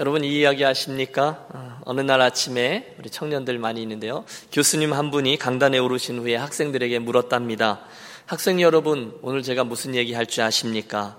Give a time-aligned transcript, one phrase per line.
[0.00, 1.46] 여러분 이 이야기 아십니까?
[1.50, 4.24] 어, 어느 날 아침에 우리 청년들 많이 있는데요.
[4.50, 7.82] 교수님 한 분이 강단에 오르신 후에 학생들에게 물었답니다.
[8.24, 11.18] 학생 여러분, 오늘 제가 무슨 얘기 할 줄 아십니까?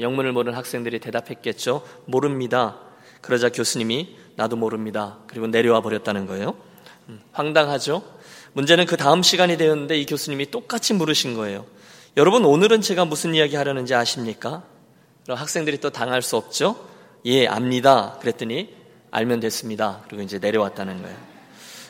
[0.00, 1.86] 영문을 모르는 학생들이 대답했겠죠.
[2.06, 2.78] 모릅니다.
[3.20, 5.18] 그러자 교수님이 나도 모릅니다.
[5.26, 6.56] 그리고 내려와 버렸다는 거예요.
[7.10, 8.02] 음, 황당하죠?
[8.54, 11.66] 문제는 그 다음 시간이 되었는데 이 교수님이 똑같이 물으신 거예요.
[12.16, 14.62] 여러분, 오늘은 제가 무슨 이야기 하려는지 아십니까?
[15.28, 16.93] 학생들이 또 당할 수 없죠?
[17.26, 18.18] 예, 압니다.
[18.20, 18.74] 그랬더니
[19.10, 20.02] 알면 됐습니다.
[20.06, 21.16] 그리고 이제 내려왔다는 거예요.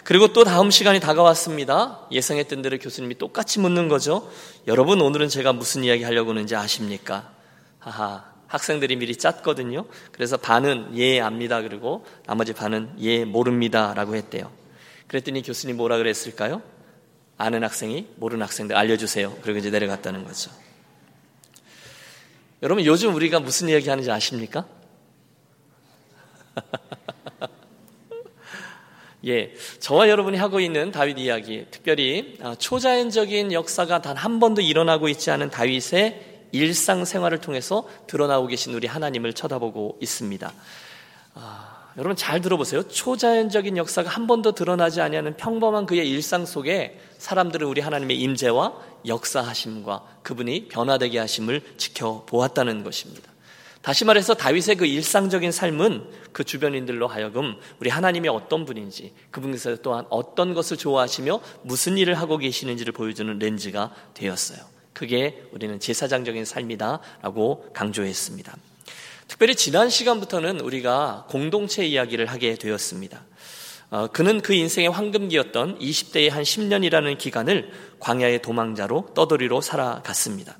[0.05, 2.07] 그리고 또 다음 시간이 다가왔습니다.
[2.13, 4.31] 예상했던 대로 교수님이 똑같이 묻는 거죠.
[4.67, 7.33] 여러분, 오늘은 제가 무슨 이야기 하려고 하는지 아십니까?
[7.79, 9.87] 하하, 학생들이 미리 짰거든요.
[10.13, 11.63] 그래서 반은 예, 압니다.
[11.63, 13.95] 그리고 나머지 반은 예, 모릅니다.
[13.95, 14.53] 라고 했대요.
[15.09, 16.63] 그랬더니 교수님 뭐라 그랬을까요?
[17.39, 19.39] 아는 학생이 모르는 학생들 알려주세요.
[19.43, 20.51] 그리고 이제 내려갔다는 거죠.
[22.63, 24.67] 여러분, 요즘 우리가 무슨 이야기 하는지 아십니까?
[29.27, 35.09] 예, 저와 여러분이 하고 있는 다윗 이야기, 특별히 아, 초자연적인 역사가 단 한 번도 일어나고
[35.11, 40.53] 있지 않은 다윗의 일상생활을 통해서 드러나고 계신 우리 하나님을 쳐다보고 있습니다.
[41.35, 42.89] 아, 여러분 잘 들어보세요.
[42.89, 48.73] 초자연적인 역사가 한 번도 드러나지 아니하는 평범한 그의 일상 속에 사람들은 우리 하나님의 임재와
[49.07, 53.34] 역사하심과 그분이 변화되게 하심을 지켜보았다는 것입니다.
[53.85, 60.07] 다시 말해서 다윗의 그 일상적인 삶은 그 주변인들로 하여금 우리 하나님이 어떤 분인지 그분께서 또한
[60.09, 64.61] 어떤 것을 좋아하시며 무슨 일을 하고 계시는지를 보여주는 렌즈가 되었어요.
[64.95, 68.57] 그게 우리는 제사장적인 삶이다라고 강조했습니다.
[69.29, 73.23] 특별히 지난 시간부터는 우리가 공동체 이야기를 하게 되었습니다.
[73.91, 80.57] 어, 그는 그 인생의 황금기였던 20대의 한 10년이라는 기간을 광야의 도망자로 떠돌이로 살아갔습니다.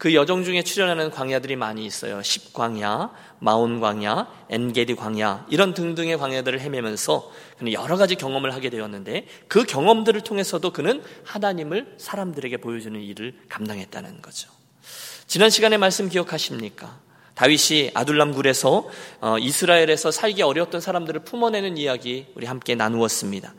[0.00, 2.22] 그 여정 중에 출연하는 광야들이 많이 있어요.
[2.22, 9.64] 십광야, 마온광야, 엔게디 광야 이런 등등의 광야들을 헤매면서 그는 여러 가지 경험을 하게 되었는데 그
[9.64, 14.48] 경험들을 통해서도 그는 하나님을 사람들에게 보여주는 일을 감당했다는 거죠.
[15.26, 16.98] 지난 시간에 말씀 기억하십니까?
[17.34, 18.88] 다윗이 아둘람 굴에서
[19.20, 23.52] 어, 이스라엘에서 살기 어려웠던 사람들을 품어내는 이야기 우리 함께 나누었습니다.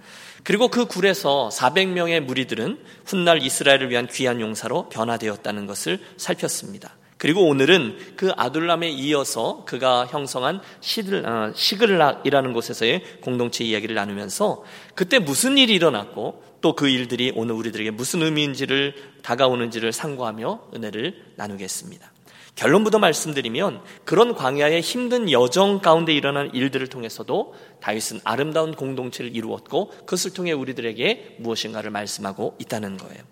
[0.43, 6.95] 그리고 그 굴에서 400명의 무리들은 훗날 이스라엘을 위한 귀한 용사로 변화되었다는 것을 살폈습니다.
[7.17, 14.63] 그리고 오늘은 그 아둘람에 이어서 그가 형성한 어, 시글락이라는 곳에서의 공동체 이야기를 나누면서
[14.95, 22.10] 그때 무슨 일이 일어났고 또 그 일들이 오늘 우리들에게 무슨 의미인지를 다가오는지를 상고하며 은혜를 나누겠습니다.
[22.55, 30.33] 결론부터 말씀드리면 그런 광야의 힘든 여정 가운데 일어난 일들을 통해서도 다윗은 아름다운 공동체를 이루었고 그것을
[30.33, 33.23] 통해 우리들에게 무엇인가를 말씀하고 있다는 거예요.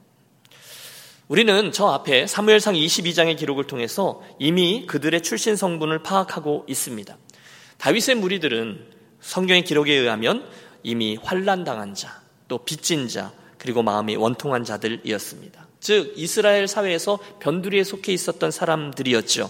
[1.28, 7.16] 우리는 저 앞에 사무엘상 22장의 기록을 통해서 이미 그들의 출신 성분을 파악하고 있습니다.
[7.78, 8.88] 다윗의 무리들은
[9.22, 10.50] 성경의 기록에 의하면
[10.82, 15.69] 이미 환란 당한 자, 또 빚진 자, 그리고 마음이 원통한 자들이었습니다.
[15.80, 19.50] 즉 이스라엘 사회에서 변두리에 속해 있었던 사람들이었죠.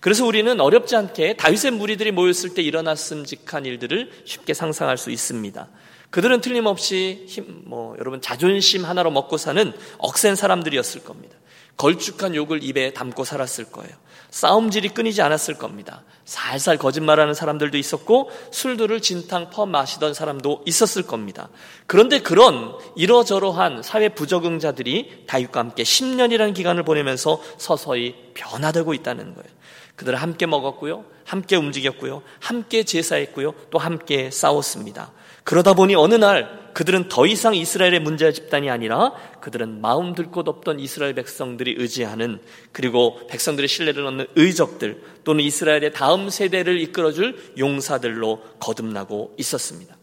[0.00, 5.68] 그래서 우리는 어렵지 않게 다윗의 무리들이 모였을 때 일어났음직한 일들을 쉽게 상상할 수 있습니다.
[6.10, 11.36] 그들은 틀림없이 힘, 뭐 여러분 자존심 하나로 먹고 사는 억센 사람들이었을 겁니다.
[11.76, 13.94] 걸쭉한 욕을 입에 담고 살았을 거예요.
[14.38, 16.04] 싸움질이 끊이지 않았을 겁니다.
[16.24, 21.48] 살살 거짓말하는 사람들도 있었고 술들을 진탕 퍼 마시던 사람도 있었을 겁니다.
[21.86, 29.48] 그런데 그런 이러저러한 사회 부적응자들이 다윗과 함께 10년이라는 기간을 보내면서 서서히 변화되고 있다는 거예요.
[29.96, 31.04] 그들은 함께 먹었고요.
[31.24, 32.22] 함께 움직였고요.
[32.38, 33.54] 함께 제사했고요.
[33.70, 35.10] 또 함께 싸웠습니다.
[35.48, 40.46] 그러다 보니 어느 날 그들은 더 이상 이스라엘의 문제 집단이 아니라 그들은 마음 들 곳
[40.46, 42.38] 없던 이스라엘 백성들이 의지하는
[42.70, 49.96] 그리고 백성들의 신뢰를 얻는 의적들 또는 이스라엘의 다음 세대를 이끌어줄 용사들로 거듭나고 있었습니다.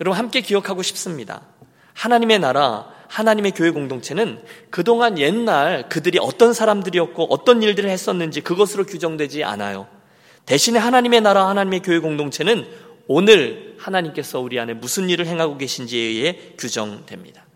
[0.00, 1.42] 여러분 함께 기억하고 싶습니다.
[1.94, 9.42] 하나님의 나라, 하나님의 교회 공동체는 그동안 옛날 그들이 어떤 사람들이었고 어떤 일들을 했었는지 그것으로 규정되지
[9.42, 9.88] 않아요.
[10.46, 16.38] 대신에 하나님의 나라, 하나님의 교회 공동체는 오늘 하나님께서 우리 안에 무슨 일을 행하고 계신지에 의해
[16.58, 17.46] 규정됩니다.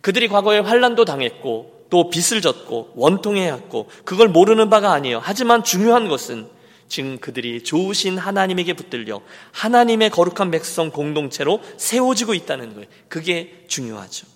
[0.00, 5.20] 그들이 과거에 환란도 당했고 또 빚을 졌고 원통해왔고 그걸 모르는 바가 아니에요.
[5.22, 6.48] 하지만 중요한 것은
[6.88, 9.20] 지금 그들이 좋으신 하나님에게 붙들려
[9.52, 12.86] 하나님의 거룩한 백성 공동체로 세워지고 있다는 거예요.
[13.08, 14.26] 그게 중요하죠.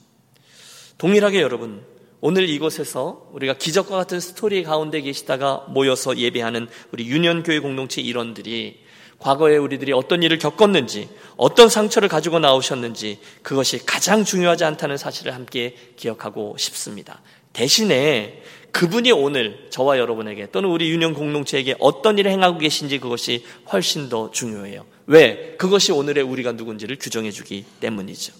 [0.98, 1.82] 동일하게 여러분,
[2.20, 8.83] 오늘 이곳에서 우리가 기적과 같은 스토리 가운데 계시다가 모여서 예배하는 우리 유년교회 공동체 일원들이
[9.24, 15.74] 과거에 우리들이 어떤 일을 겪었는지, 어떤 상처를 가지고 나오셨는지, 그것이 가장 중요하지 않다는 사실을 함께
[15.96, 17.22] 기억하고 싶습니다.
[17.54, 24.10] 대신에 그분이 오늘 저와 여러분에게 또는 우리 유년 공동체에게 어떤 일을 행하고 계신지 그것이 훨씬
[24.10, 24.84] 더 중요해요.
[25.06, 25.54] 왜?
[25.56, 28.34] 그것이 오늘의 우리가 누군지를 규정해 주기 때문이죠.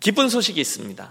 [0.00, 1.10] 기쁜 소식이 있습니다.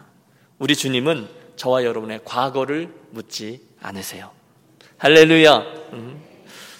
[0.60, 4.30] 우리 주님은 저와 여러분의 과거를 묻지 않으세요.
[5.00, 5.64] 할렐루야.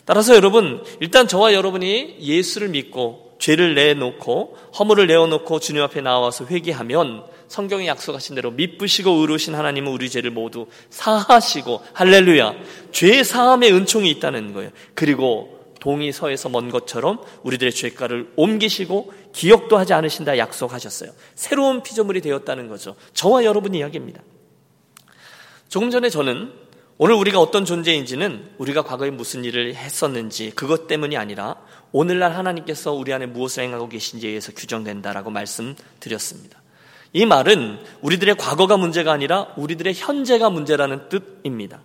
[0.06, 0.08] 음.
[0.08, 7.26] 따라서 여러분, 일단 저와 여러분이 예수를 믿고 죄를 내놓고 허물을 내어놓고 주님 앞에 나와서 회개하면
[7.48, 12.56] 성경에 약속하신 대로 미쁘시고 의로우신 하나님은 우리 죄를 모두 사하시고 할렐루야
[12.92, 14.72] 죄 사함의 은총이 있다는 거예요.
[14.94, 21.12] 그리고 동이 서에서 먼 것처럼 우리들의 죄가를 옮기시고 기억도 하지 않으신다 약속하셨어요.
[21.36, 22.96] 새로운 피조물이 되었다는 거죠.
[23.14, 24.22] 저와 여러분 이야기입니다.
[25.70, 26.52] 조금 전에 저는
[26.98, 31.58] 오늘 우리가 어떤 존재인지는 우리가 과거에 무슨 일을 했었는지 그것 때문이 아니라
[31.92, 36.62] 오늘날 하나님께서 우리 안에 무엇을 행하고 계신지에 의해서 규정된다라고 말씀드렸습니다.
[37.12, 41.82] 이 말은 우리들의 과거가 문제가 아니라 우리들의 현재가 문제라는 뜻입니다.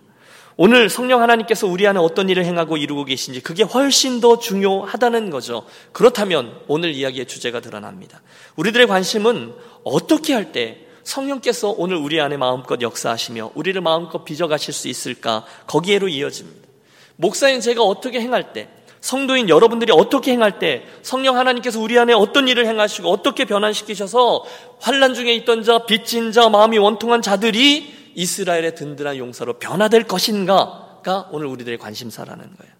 [0.55, 5.65] 오늘 성령 하나님께서 우리 안에 어떤 일을 행하고 이루고 계신지 그게 훨씬 더 중요하다는 거죠.
[5.91, 8.21] 그렇다면 오늘 이야기의 주제가 드러납니다.
[8.55, 14.87] 우리들의 관심은 어떻게 할 때 성령께서 오늘 우리 안에 마음껏 역사하시며 우리를 마음껏 빚어가실 수
[14.87, 16.67] 있을까 거기에로 이어집니다.
[17.15, 18.69] 목사인 제가 어떻게 행할 때
[19.01, 24.43] 성도인 여러분들이 어떻게 행할 때 성령 하나님께서 우리 안에 어떤 일을 행하시고 어떻게 변환시키셔서
[24.79, 31.47] 환란 중에 있던 자, 빚진 자, 마음이 원통한 자들이 이스라엘의 든든한 용사로 변화될 것인가가 오늘
[31.47, 32.73] 우리들의 관심사라는 거예요.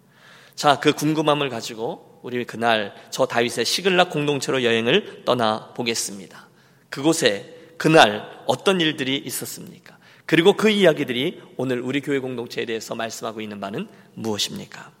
[0.54, 6.48] 자, 그 궁금함을 가지고 우리 그날 저 다윗의 시글락 공동체로 여행을 떠나 보겠습니다.
[6.88, 7.51] 그곳에
[7.82, 9.98] 그날 어떤 일들이 있었습니까?
[10.24, 14.92] 그리고 그 이야기들이 오늘 우리 교회 공동체에 대해서 말씀하고 있는 바는 무엇입니까?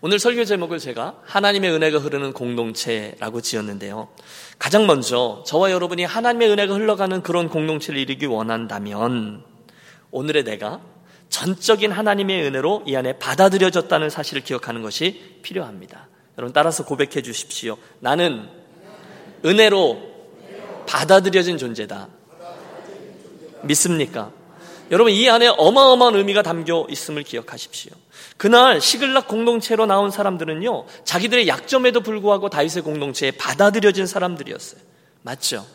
[0.00, 4.08] 오늘 설교 제목을 제가 하나님의 은혜가 흐르는 공동체라고 지었는데요.
[4.58, 9.44] 가장 먼저 저와 여러분이 하나님의 은혜가 흘러가는 그런 공동체를 이루기 원한다면
[10.10, 10.80] 오늘의 내가
[11.28, 16.08] 전적인 하나님의 은혜로 이 안에 받아들여졌다는 사실을 기억하는 것이 필요합니다.
[16.38, 17.76] 여러분 따라서 고백해 주십시오.
[18.00, 18.48] 나는
[19.44, 20.11] 은혜로
[20.86, 22.08] 받아들여진 존재다.
[23.62, 24.30] 믿습니까?
[24.90, 27.92] 여러분 이 안에 어마어마한 의미가 담겨 있음을 기억하십시오.
[28.36, 34.80] 그날 시글락 공동체로 나온 사람들은요, 자기들의 약점에도 불구하고 다윗의 공동체에 받아들여진 사람들이었어요.
[35.22, 35.66] 맞죠?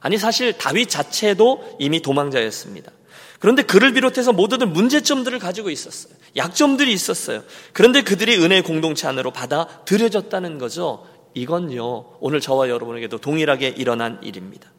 [0.00, 2.92] 아니, 사실 다윗 자체도 이미 도망자였습니다.
[3.38, 6.12] 그런데 그를 비롯해서 모두들 문제점들을 가지고 있었어요.
[6.36, 7.44] 약점들이 있었어요.
[7.72, 11.06] 그런데 그들이 은혜의 공동체 안으로 받아들여졌다는 거죠.
[11.40, 14.70] 이건요, 오늘 저와 여러분에게도 동일하게 일어난 일입니다.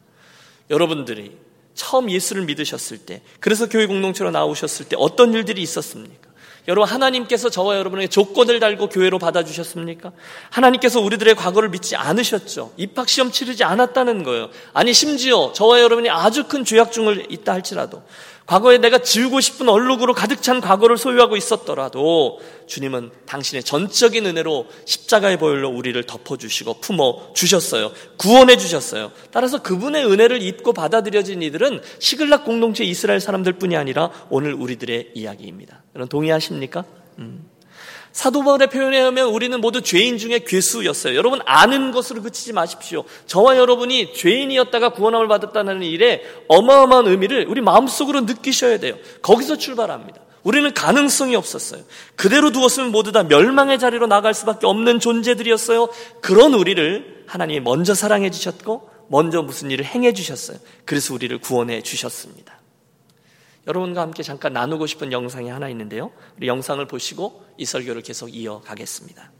[0.70, 1.36] 여러분들이
[1.74, 6.30] 처음 예수를 믿으셨을 때, 그래서 교회 공동체로 나오셨을 때 어떤 일들이 있었습니까?
[6.68, 10.12] 여러분 하나님께서 저와 여러분에게 조건을 달고 교회로 받아주셨습니까?
[10.50, 12.74] 하나님께서 우리들의 과거를 믿지 않으셨죠.
[12.76, 14.50] 입학시험 치르지 않았다는 거예요.
[14.72, 18.02] 아니 심지어 저와 여러분이 아주 큰 죄악 중을 있다 할지라도
[18.50, 25.38] 과거에 내가 지우고 싶은 얼룩으로 가득 찬 과거를 소유하고 있었더라도 주님은 당신의 전적인 은혜로 십자가의
[25.38, 27.92] 보혈로 우리를 덮어주시고 품어 주셨어요.
[28.16, 29.12] 구원해 주셨어요.
[29.30, 35.84] 따라서 그분의 은혜를 입고 받아들여진 이들은 시글락 공동체 이스라엘 사람들 뿐이 아니라 오늘 우리들의 이야기입니다.
[35.94, 36.84] 여러분 동의하십니까?
[37.20, 37.49] 음.
[38.12, 41.14] 사도 바울의 표현에 의하면 우리는 모두 죄인 중에 괴수였어요.
[41.14, 43.04] 여러분 아는 것으로 그치지 마십시오.
[43.26, 48.96] 저와 여러분이 죄인이었다가 구원함을 받았다는 일에 어마어마한 의미를 우리 마음속으로 느끼셔야 돼요.
[49.22, 50.20] 거기서 출발합니다.
[50.42, 51.82] 우리는 가능성이 없었어요.
[52.16, 55.88] 그대로 두었으면 모두 다 멸망의 자리로 나갈 수밖에 없는 존재들이었어요.
[56.20, 60.56] 그런 우리를 하나님이 먼저 사랑해 주셨고 먼저 무슨 일을 행해 주셨어요.
[60.84, 62.59] 그래서 우리를 구원해 주셨습니다.
[63.66, 66.10] 여러분과 함께 잠깐 나누고 싶은 영상이 하나 있는데요.
[66.36, 69.39] 우리 영상을 보시고 이 설교를 계속 이어가겠습니다.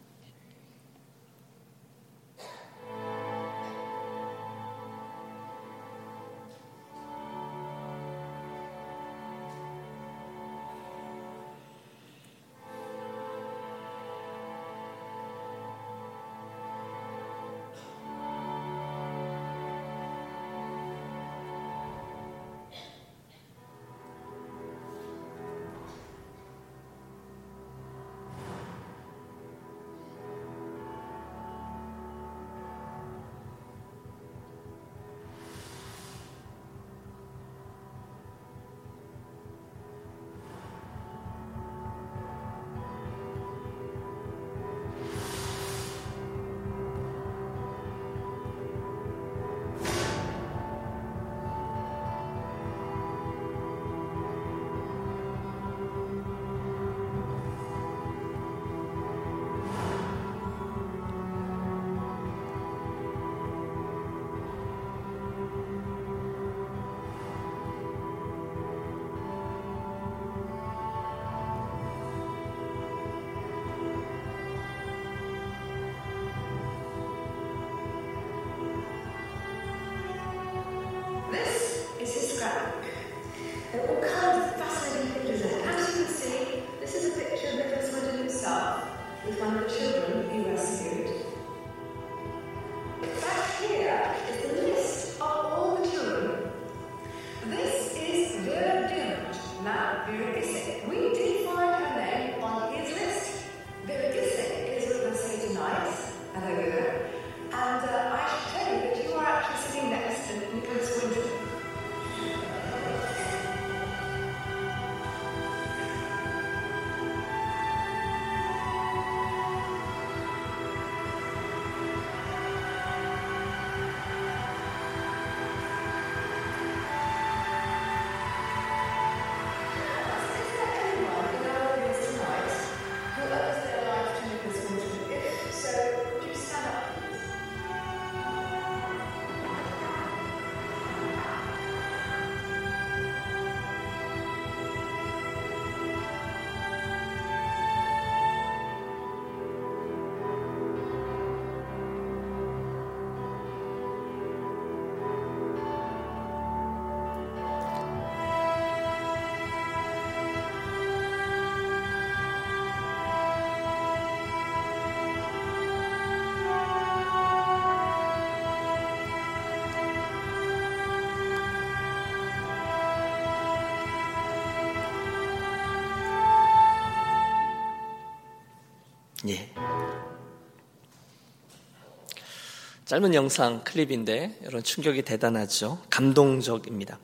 [182.91, 185.79] 짧은 영상 클립인데 여러분 충격이 대단하죠.
[185.91, 186.99] 감동적입니다.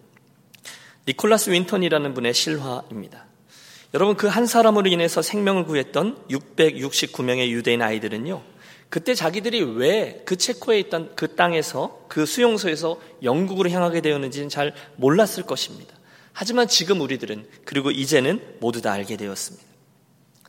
[1.07, 3.27] 니콜라스 윈턴이라는 분의 실화입니다.
[3.95, 8.43] 여러분 그 한 사람으로 인해서 생명을 구했던 669명의 유대인 아이들은요.
[8.89, 15.45] 그때 자기들이 왜 그 체코에 있던 그 땅에서 그 수용소에서 영국으로 향하게 되었는지는 잘 몰랐을
[15.47, 15.95] 것입니다.
[16.33, 19.66] 하지만 지금 우리들은 그리고 이제는 모두 다 알게 되었습니다.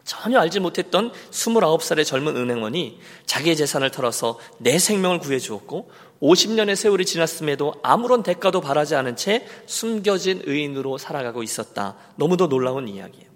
[0.08, 7.06] 전혀 알지 못했던 29살의 젊은 은행원이 자기의 재산을 털어서 내 생명을 구해 주었고 50년의 세월이
[7.06, 11.98] 지났음에도 아무런 대가도 바라지 않은 채 숨겨진 의인으로 살아가고 있었다.
[12.16, 13.28] 너무도 놀라운 이야기예요.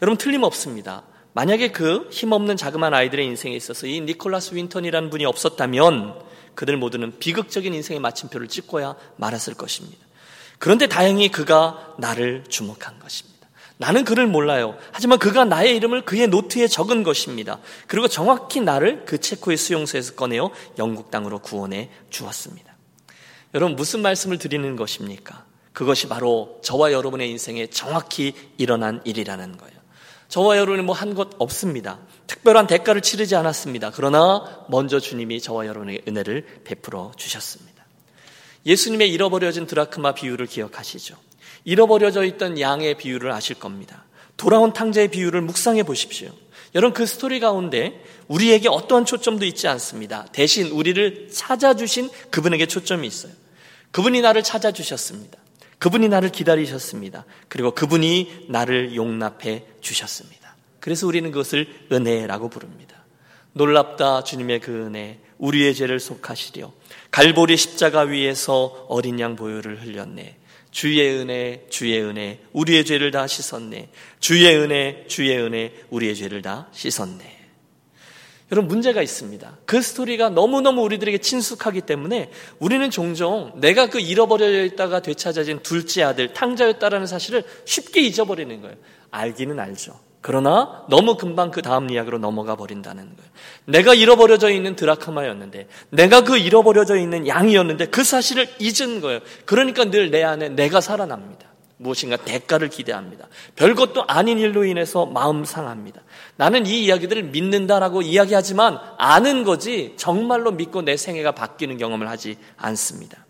[0.00, 1.02] 여러분 틀림없습니다.
[1.32, 6.20] 만약에 그 힘없는 자그마한 아이들의 인생에 있어서 이 니콜라스 윈턴이라는 분이 없었다면
[6.54, 10.06] 그들 모두는 비극적인 인생의 마침표를 찍고야 말았을 것입니다.
[10.58, 13.35] 그런데 다행히 그가 나를 주목한 것입니다.
[13.78, 14.76] 나는 그를 몰라요.
[14.92, 17.58] 하지만 그가 나의 이름을 그의 노트에 적은 것입니다.
[17.86, 22.74] 그리고 정확히 나를 그 체코의 수용소에서 꺼내어 영국 땅으로 구원해 주었습니다.
[23.54, 25.44] 여러분, 무슨 말씀을 드리는 것입니까?
[25.72, 29.76] 그것이 바로 저와 여러분의 인생에 정확히 일어난 일이라는 거예요.
[30.28, 31.98] 저와 여러분이 뭐 한 것 없습니다.
[32.26, 33.92] 특별한 대가를 치르지 않았습니다.
[33.94, 37.84] 그러나 먼저 주님이 저와 여러분에게 은혜를 베풀어 주셨습니다.
[38.64, 41.16] 예수님의 잃어버려진 드라크마 비유를 기억하시죠?
[41.66, 44.04] 잃어버려져 있던 양의 비유를 아실 겁니다.
[44.38, 46.30] 돌아온 탕자의 비유를 묵상해 보십시오.
[46.74, 50.26] 여러분 그 스토리 가운데 우리에게 어떠한 초점도 있지 않습니다.
[50.32, 53.32] 대신 우리를 찾아주신 그분에게 초점이 있어요.
[53.90, 55.38] 그분이 나를 찾아주셨습니다.
[55.78, 57.24] 그분이 나를 기다리셨습니다.
[57.48, 60.56] 그리고 그분이 나를 용납해 주셨습니다.
[60.80, 63.04] 그래서 우리는 그것을 은혜라고 부릅니다.
[63.54, 66.72] 놀랍다 주님의 그 은혜, 우리의 죄를 속하시려
[67.10, 70.36] 갈보리 십자가 위에서 어린 양 보혈을 흘렸네.
[70.76, 73.88] 주의 은혜, 주의 은혜, 우리의 죄를 다 씻었네.
[74.20, 77.24] 주의 은혜, 주의 은혜, 우리의 죄를 다 씻었네.
[78.52, 79.56] 여러분 문제가 있습니다.
[79.64, 86.34] 그 스토리가 너무너무 우리들에게 친숙하기 때문에 우리는 종종 내가 그 잃어버려 있다가 되찾아진 둘째 아들
[86.34, 88.76] 탕자였다라는 사실을 쉽게 잊어버리는 거예요.
[89.10, 89.98] 알기는 알죠.
[90.26, 93.30] 그러나 너무 금방 그 다음 이야기로 넘어가 버린다는 거예요.
[93.66, 99.20] 내가 잃어버려져 있는 드라카마였는데, 내가 그 잃어버려져 있는 양이었는데 그 사실을 잊은 거예요.
[99.44, 101.46] 그러니까 늘 내 안에 내가 살아납니다.
[101.76, 103.28] 무엇인가 대가를 기대합니다.
[103.54, 106.02] 별것도 아닌 일로 인해서 마음 상합니다.
[106.34, 113.24] 나는 이 이야기들을 믿는다라고 이야기하지만 아는 거지 정말로 믿고 내 생애가 바뀌는 경험을 하지 않습니다.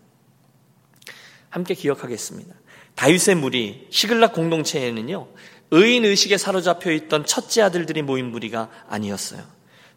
[1.51, 2.55] 함께 기억하겠습니다.
[2.95, 5.27] 다윗의 무리 시글락 공동체에는요.
[5.71, 9.41] 의인 의식에 사로잡혀 있던 첫째 아들들이 모인 무리가 아니었어요.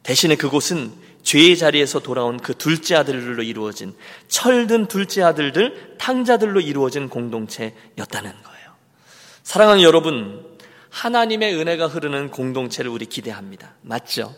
[0.02, 3.94] 대신에 그곳은 죄의 자리에서 돌아온 그 둘째 아들들로 이루어진
[4.28, 8.70] 철든 둘째 아들들, 탕자들로 이루어진 공동체였다는 거예요.
[9.42, 10.46] 사랑하는 여러분,
[10.90, 13.74] 하나님의 은혜가 흐르는 공동체를 우리 기대합니다.
[13.82, 14.34] 맞죠?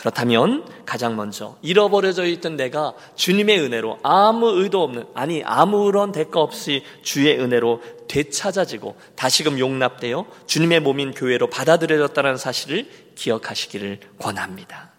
[0.00, 6.82] 그렇다면 가장 먼저 잃어버려져 있던 내가 주님의 은혜로 아무 의도 없는 아니 아무런 대가 없이
[7.02, 14.90] 주의 은혜로 되찾아지고 다시금 용납되어 주님의 몸인 교회로 받아들여졌다는 사실을 기억하시기를 권합니다.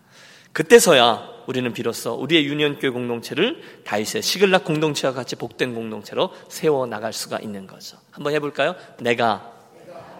[0.53, 7.39] 그때서야 우리는 비로소 우리의 유년교회 공동체를 다윗의 시글락 공동체와 같이 복된 공동체로 세워 나갈 수가
[7.39, 7.97] 있는 거죠.
[8.11, 8.75] 한번 해볼까요?
[8.99, 9.51] 내가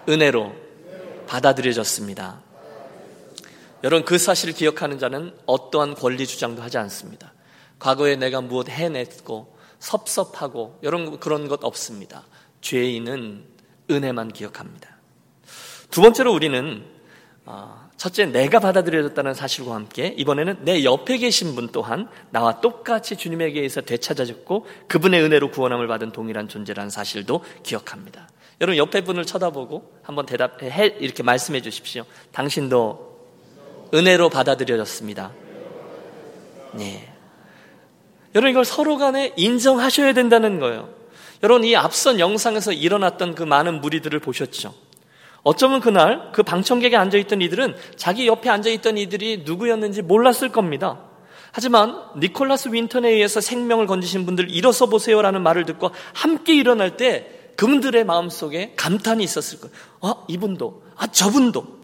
[0.10, 0.56] 은혜로
[1.28, 2.51] 받아들여졌습니다.
[3.84, 7.34] 여러분 그 사실을 기억하는 자는 어떠한 권리 주장도 하지 않습니다.
[7.80, 12.24] 과거에 내가 무엇 해냈고 섭섭하고 여러분 그런 것 없습니다.
[12.62, 13.44] 죄인은
[13.90, 14.90] 은혜만 기억합니다.
[15.90, 16.86] 두 번째로 우리는
[17.46, 23.60] 아, 첫째 내가 받아들여졌다는 사실과 함께 이번에는 내 옆에 계신 분 또한 나와 똑같이 주님에게
[23.60, 28.30] 의해서 되찾아졌고 그분의 은혜로 구원함을 받은 동일한 존재라는 사실도 기억합니다.
[28.62, 32.04] 여러분 옆에 분을 쳐다보고 한번 대답해 이렇게 말씀해 주십시오.
[32.32, 33.11] 당신도
[33.94, 35.32] 은혜로 받아들여졌습니다.
[36.74, 37.08] 네.
[38.34, 40.90] 여러분 이걸 서로 간에 인정하셔야 된다는 거예요.
[41.44, 44.74] 여러분 이 앞선 영상에서 일어났던 그 많은 무리들을 보셨죠?
[45.44, 51.00] 어쩌면 그날 그 방청객에 앉아있던 이들은 자기 옆에 앉아있던 이들이 누구였는지 몰랐을 겁니다.
[51.52, 58.06] 하지만 니콜라스 윈턴에 의해서 생명을 건지신 분들 일어서 보세요라는 말을 듣고 함께 일어날 때 그분들의
[58.06, 59.76] 마음속에 감탄이 있었을 거예요.
[60.02, 61.81] 아, 이분도, 아, 저분도.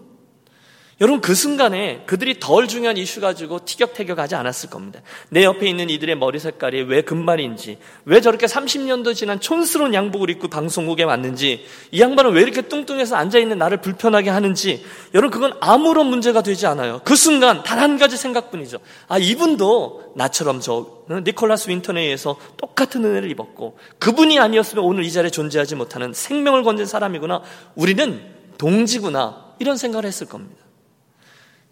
[1.00, 5.02] 여러분 그 순간에 그들이 덜 중요한 이슈 가지고 티격태격하지 않았을 겁니다.
[5.30, 10.48] 내 옆에 있는 이들의 머리 색깔이 왜 금발인지, 왜 저렇게 30년도 지난 촌스러운 양복을 입고
[10.48, 16.08] 방송국에 왔는지, 이 양반은 왜 이렇게 뚱뚱해서 앉아 있는 나를 불편하게 하는지, 여러분 그건 아무런
[16.08, 17.02] 문제가 되지 않아요.
[17.04, 18.80] 그 순간 단 한 가지 생각뿐이죠.
[19.08, 25.30] 아 이분도 나처럼 저 니콜라스 윈턴에 의해서 똑같은 은혜를 입었고, 그분이 아니었으면 오늘 이 자리에
[25.30, 27.44] 존재하지 못하는 생명을 건진 사람이구나.
[27.76, 28.20] 우리는
[28.58, 30.67] 동지구나 이런 생각을 했을 겁니다.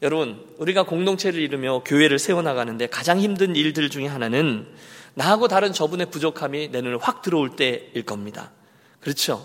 [0.06, 4.68] 여러분, 우리가 공동체를 이루며 교회를 세워나가는데 가장 힘든 일들 중에 하나는
[5.16, 8.52] 나하고 다른 저분의 부족함이 내 눈에 확 들어올 때일 겁니다.
[9.00, 9.44] 그렇죠?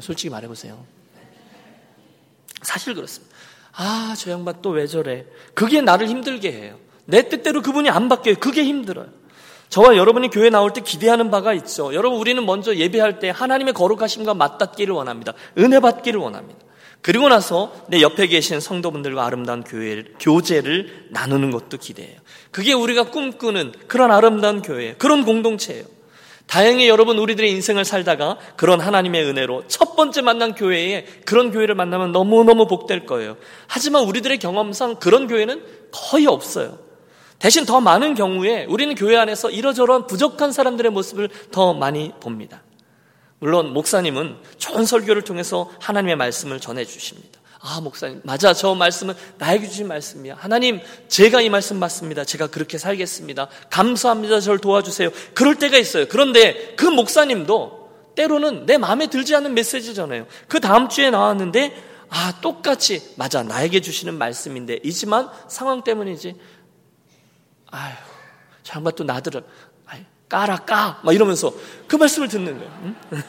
[0.00, 0.84] 솔직히 말해보세요.
[2.62, 3.36] 사실 그렇습니다.
[3.76, 5.26] 아, 저 양반 또 왜 저래?
[5.54, 6.76] 그게 나를 힘들게 해요.
[7.04, 8.34] 내 뜻대로 그분이 안 바뀌어요.
[8.40, 9.06] 그게 힘들어요.
[9.68, 11.94] 저와 여러분이 교회 나올 때 기대하는 바가 있죠.
[11.94, 15.34] 여러분, 우리는 먼저 예배할 때 하나님의 거룩하심과 맞닿기를 원합니다.
[15.56, 16.65] 은혜 받기를 원합니다.
[17.06, 22.18] 그리고 나서 내 옆에 계신 성도분들과 아름다운 교회, 교제를 나누는 것도 기대해요.
[22.50, 25.84] 그게 우리가 꿈꾸는 그런 아름다운 교회, 그런 공동체예요.
[26.48, 32.10] 다행히 여러분 우리들의 인생을 살다가 그런 하나님의 은혜로 첫 번째 만난 교회에 그런 교회를 만나면
[32.10, 33.36] 너무너무 복될 거예요.
[33.68, 36.76] 하지만 우리들의 경험상 그런 교회는 거의 없어요.
[37.38, 42.64] 대신 더 많은 경우에 우리는 교회 안에서 이러저러한 부족한 사람들의 모습을 더 많이 봅니다.
[43.38, 47.40] 물론 목사님은 좋은 설교를 통해서 하나님의 말씀을 전해 주십니다.
[47.60, 48.54] 아, 목사님, 맞아.
[48.54, 50.36] 저 말씀은 나에게 주신 말씀이야.
[50.38, 52.24] 하나님, 제가 이 말씀 맞습니다.
[52.24, 53.48] 제가 그렇게 살겠습니다.
[53.70, 54.40] 감사합니다.
[54.40, 55.10] 저를 도와주세요.
[55.34, 56.06] 그럴 때가 있어요.
[56.08, 60.26] 그런데 그 목사님도 때로는 내 마음에 들지 않는 메시지잖아요.
[60.48, 63.42] 그 다음 주에 나왔는데, 아, 똑같이, 맞아.
[63.42, 66.36] 나에게 주시는 말씀인데, 이지만 상황 때문이지.
[67.72, 67.94] 아휴,
[68.62, 69.42] 장마 또 나들을,
[70.28, 71.00] 까라 까!
[71.02, 71.52] 막 이러면서
[71.86, 72.70] 그 말씀을 듣는 거예요.
[72.82, 72.96] 응?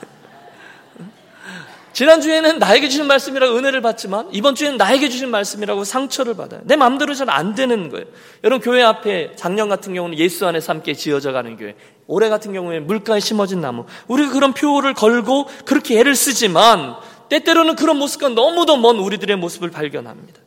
[1.93, 6.61] 지난주에는 나에게 주신 말씀이라고 은혜를 받지만 이번 주에는 나에게 주신 말씀이라고 상처를 받아요.
[6.65, 8.05] 내 마음대로 잘 안 되는 거예요.
[8.43, 11.75] 여러분 교회 앞에 작년 같은 경우는 예수 안에서 함께 지어져 가는 교회.
[12.05, 13.85] 올해 같은 경우에 물가에 심어진 나무.
[14.07, 16.95] 우리가 그런 표를 걸고 그렇게 애를 쓰지만
[17.29, 20.39] 때때로는 그런 모습과 너무도 먼 우리들의 모습을 발견합니다.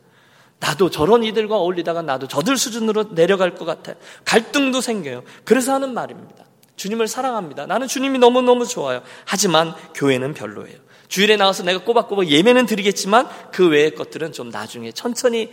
[0.61, 3.97] 나도 저런 이들과 어울리다가 나도 저들 수준으로 내려갈 것 같아요.
[4.25, 5.25] 갈등도 생겨요.
[5.45, 6.45] 그래서 하는 말입니다.
[6.77, 7.67] 주님을 사랑합니다.
[7.67, 9.03] 나는 주님이 너무너무 좋아요.
[9.25, 10.79] 하지만 교회는 별로예요.
[11.09, 15.51] 주일에 나와서 내가 꼬박꼬박 예매는 드리겠지만 그 외의 것들은 좀 나중에 천천히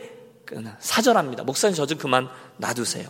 [0.80, 1.43] 사절합니다.
[1.43, 3.10] 목사님 저 좀 그만 놔두세요.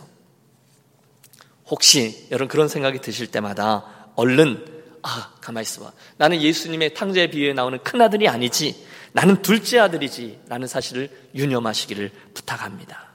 [1.66, 3.84] 혹시 여러분 그런 생각이 드실 때마다
[4.16, 4.64] 얼른
[5.02, 5.92] 아 가만히 있어봐.
[6.16, 8.84] 나는 예수님의 탕자의 비유에 나오는 큰아들이 아니지.
[9.18, 13.08] 나는 둘째 아들이지 라는 사실을 유념하시기를 부탁합니다.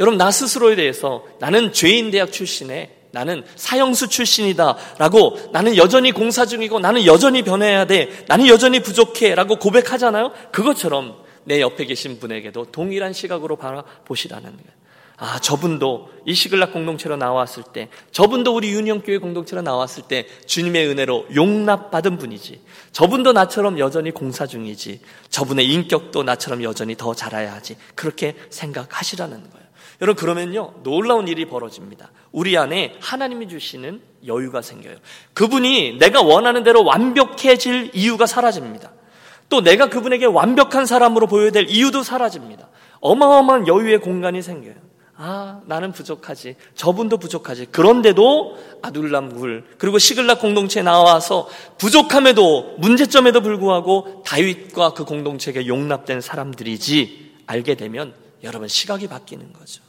[0.00, 6.46] 여러분, 나 스스로에 대해서 나는 죄인 대학 출신에 나는 사형수 출신이다 라고 나는 여전히 공사
[6.46, 8.24] 중이고 나는 여전히 변해야 돼.
[8.28, 10.32] 나는 여전히 부족해 라고 고백하잖아요.
[10.52, 14.81] 그것처럼 내 옆에 계신 분에게도 동일한 시각으로 바라보시라는 거예요.
[15.24, 21.26] 아, 저분도 이 시글락 공동체로 나왔을 때, 저분도 우리 유니온교회 공동체로 나왔을 때 주님의 은혜로
[21.32, 22.60] 용납받은 분이지.
[22.90, 25.00] 저분도 나처럼 여전히 공사 중이지.
[25.28, 27.76] 저분의 인격도 나처럼 여전히 더 자라야 하지.
[27.94, 29.66] 그렇게 생각하시라는 거예요.
[30.00, 32.10] 여러분, 그러면요, 놀라운 일이 벌어집니다.
[32.32, 34.96] 우리 안에 하나님이 주시는 여유가 생겨요.
[35.34, 38.90] 그분이 내가 원하는 대로 완벽해질 이유가 사라집니다.
[39.48, 42.70] 또 내가 그분에게 완벽한 사람으로 보여야 될 이유도 사라집니다.
[43.00, 44.90] 어마어마한 여유의 공간이 생겨요.
[45.16, 46.56] 아, 나는 부족하지.
[46.74, 47.66] 저분도 부족하지.
[47.66, 51.48] 그런데도 아둘람굴 그리고 시글락 공동체에 나와서
[51.78, 59.82] 부족함에도 문제점에도 불구하고 다윗과 그 공동체에 용납된 사람들이지 알게 되면 여러분 시각이 바뀌는 거죠.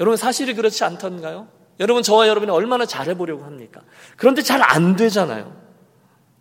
[0.00, 1.46] 여러분 사실이 그렇지 않던가요?
[1.80, 3.82] 여러분 저와 여러분이 얼마나 잘해 보려고 합니까?
[4.16, 5.54] 그런데 잘 안 되잖아요.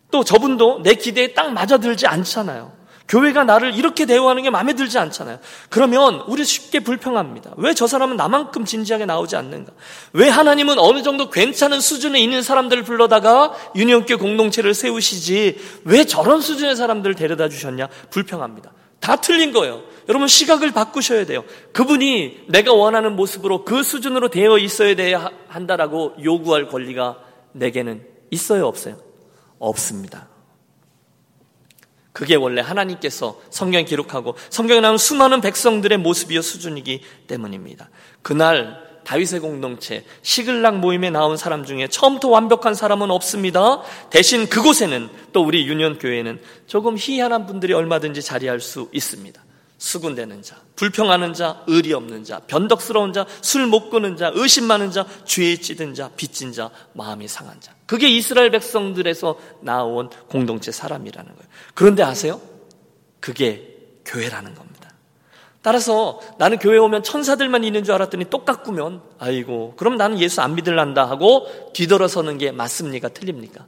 [0.09, 2.71] 또 저분도 내 기대에 딱 맞아들지 않잖아요.
[3.07, 5.39] 교회가 나를 이렇게 대우하는 게 마음에 들지 않잖아요.
[5.69, 7.53] 그러면 우리 쉽게 불평합니다.
[7.57, 9.71] 왜 저 사람은 나만큼 진지하게 나오지 않는가?
[10.13, 16.75] 왜 하나님은 어느 정도 괜찮은 수준에 있는 사람들을 불러다가 유니온교 공동체를 세우시지 왜 저런 수준의
[16.75, 17.89] 사람들을 데려다 주셨냐?
[18.09, 18.71] 불평합니다.
[18.99, 19.81] 다 틀린 거예요.
[20.07, 21.43] 여러분 시각을 바꾸셔야 돼요.
[21.73, 27.17] 그분이 내가 원하는 모습으로 그 수준으로 되어 있어야 돼야 한다라고 요구할 권리가
[27.51, 28.97] 내게는 있어요, 없어요?
[29.59, 30.29] 없습니다.
[32.13, 37.89] 그게 원래 하나님께서 성경에 기록하고 성경에 나온 수많은 백성들의 모습이요 수준이기 때문입니다.
[38.21, 43.81] 그날 다윗의 공동체 시글락 모임에 나온 사람 중에 처음부터 완벽한 사람은 없습니다.
[44.09, 49.43] 대신 그곳에는 또 우리 유년 교회는 조금 희한한 분들이 얼마든지 자리할 수 있습니다.
[49.77, 54.91] 수군대는 자, 불평하는 자, 의리 없는 자, 변덕스러운 자, 술 못 끄는 자, 의심 많은
[54.91, 57.73] 자, 죄에 찌든 자, 빚진 자, 마음이 상한 자.
[57.85, 61.49] 그게 이스라엘 백성들에서 나온 공동체 사람이라는 거예요.
[61.73, 62.39] 그런데 아세요?
[63.19, 64.73] 그게 교회라는 겁니다.
[65.61, 71.09] 따라서 나는 교회 오면 천사들만 있는 줄 알았더니 똑같구면 아이고 그럼 나는 예수 안 믿을란다
[71.09, 73.07] 하고 뒤돌아서는 게 맞습니까?
[73.09, 73.65] 틀립니까?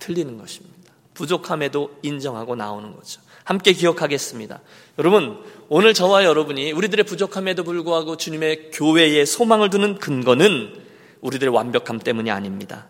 [0.00, 0.92] 틀리는 것입니다.
[1.14, 3.20] 부족함에도 인정하고 나오는 거죠.
[3.44, 4.60] 함께 기억하겠습니다.
[4.98, 10.82] 여러분, 오늘 저와 여러분이 우리들의 부족함에도 불구하고 주님의 교회에 소망을 두는 근거는
[11.20, 12.88] 우리들의 완벽함 때문이 아닙니다.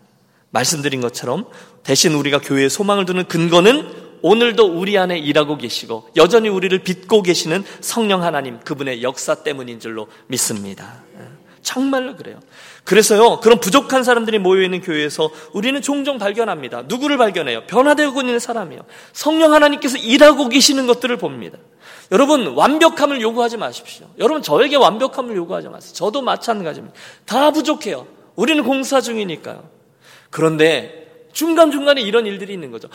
[0.51, 1.45] 말씀드린 것처럼
[1.83, 7.63] 대신 우리가 교회에 소망을 두는 근거는 오늘도 우리 안에 일하고 계시고 여전히 우리를 빚고 계시는
[7.81, 11.03] 성령 하나님 그분의 역사 때문인 줄로 믿습니다.
[11.61, 12.39] 정말로 그래요.
[12.85, 16.83] 그래서요, 그런 부족한 사람들이 모여있는 교회에서 우리는 종종 발견합니다.
[16.83, 17.65] 누구를 발견해요?
[17.65, 18.81] 변화되고 있는 사람이요.
[19.11, 21.57] 성령 하나님께서 일하고 계시는 것들을 봅니다.
[22.11, 24.05] 여러분, 완벽함을 요구하지 마십시오.
[24.19, 25.93] 여러분, 저에게 완벽함을 요구하지 마세요.
[25.93, 26.95] 저도 마찬가지입니다.
[27.25, 28.05] 다 부족해요.
[28.35, 29.67] 우리는 공사 중이니까요.
[30.29, 32.87] 그런데 중간중간에 이런 일들이 있는 거죠.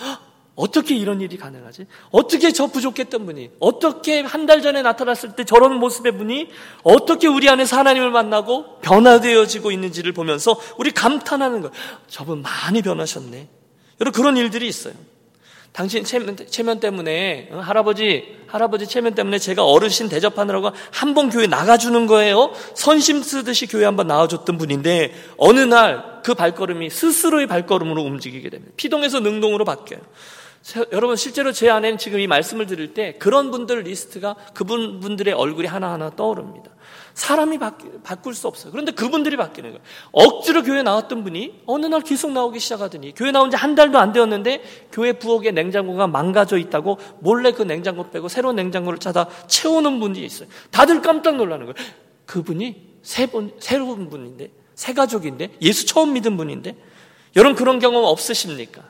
[0.61, 1.87] 어떻게 이런 일이 가능하지?
[2.11, 6.49] 어떻게 저 부족했던 분이, 어떻게 한 달 전에 나타났을 때 저런 모습의 분이
[6.83, 11.73] 어떻게 우리 안에서 하나님을 만나고 변화되어지고 있는지를 보면서 우리 감탄하는 거예요.
[12.09, 13.49] 저분 많이 변하셨네.
[14.01, 14.95] 여러분 그런 일들이 있어요.
[15.73, 21.47] 당신 체면, 체면 때문에 어, 할아버지 할아버지 체면 때문에 제가 어르신 대접하느라고 한 번 교회
[21.47, 22.53] 나가주는 거예요.
[22.75, 28.73] 선심 쓰듯이 교회 한 번 나와줬던 분인데 어느 날 그 발걸음이 스스로의 발걸음으로 움직이게 됩니다.
[28.77, 30.03] 피동에서 능동으로 바뀌어요.
[30.93, 35.67] 여러분 실제로 제 안에는 지금 이 말씀을 드릴 때 그런 분들 리스트가 그분 분들의 얼굴이
[35.67, 36.71] 하나하나 떠오릅니다.
[37.15, 38.71] 사람이 바뀌, 바꿀 수 없어요.
[38.71, 39.83] 그런데 그분들이 바뀌는 거예요.
[40.13, 44.13] 억지로 교회 나왔던 분이 어느 날 계속 나오기 시작하더니 교회 나온 지 한 달도 안
[44.13, 50.25] 되었는데 교회 부엌에 냉장고가 망가져 있다고 몰래 그 냉장고 빼고 새로운 냉장고를 찾아 채우는 분이
[50.25, 50.49] 있어요.
[50.71, 51.75] 다들 깜짝 놀라는 거예요.
[52.27, 56.77] 그분이 새 분, 새로운 분인데, 새 가족인데, 예수 처음 믿은 분인데,
[57.35, 58.83] 여러분 그런 경험 없으십니까?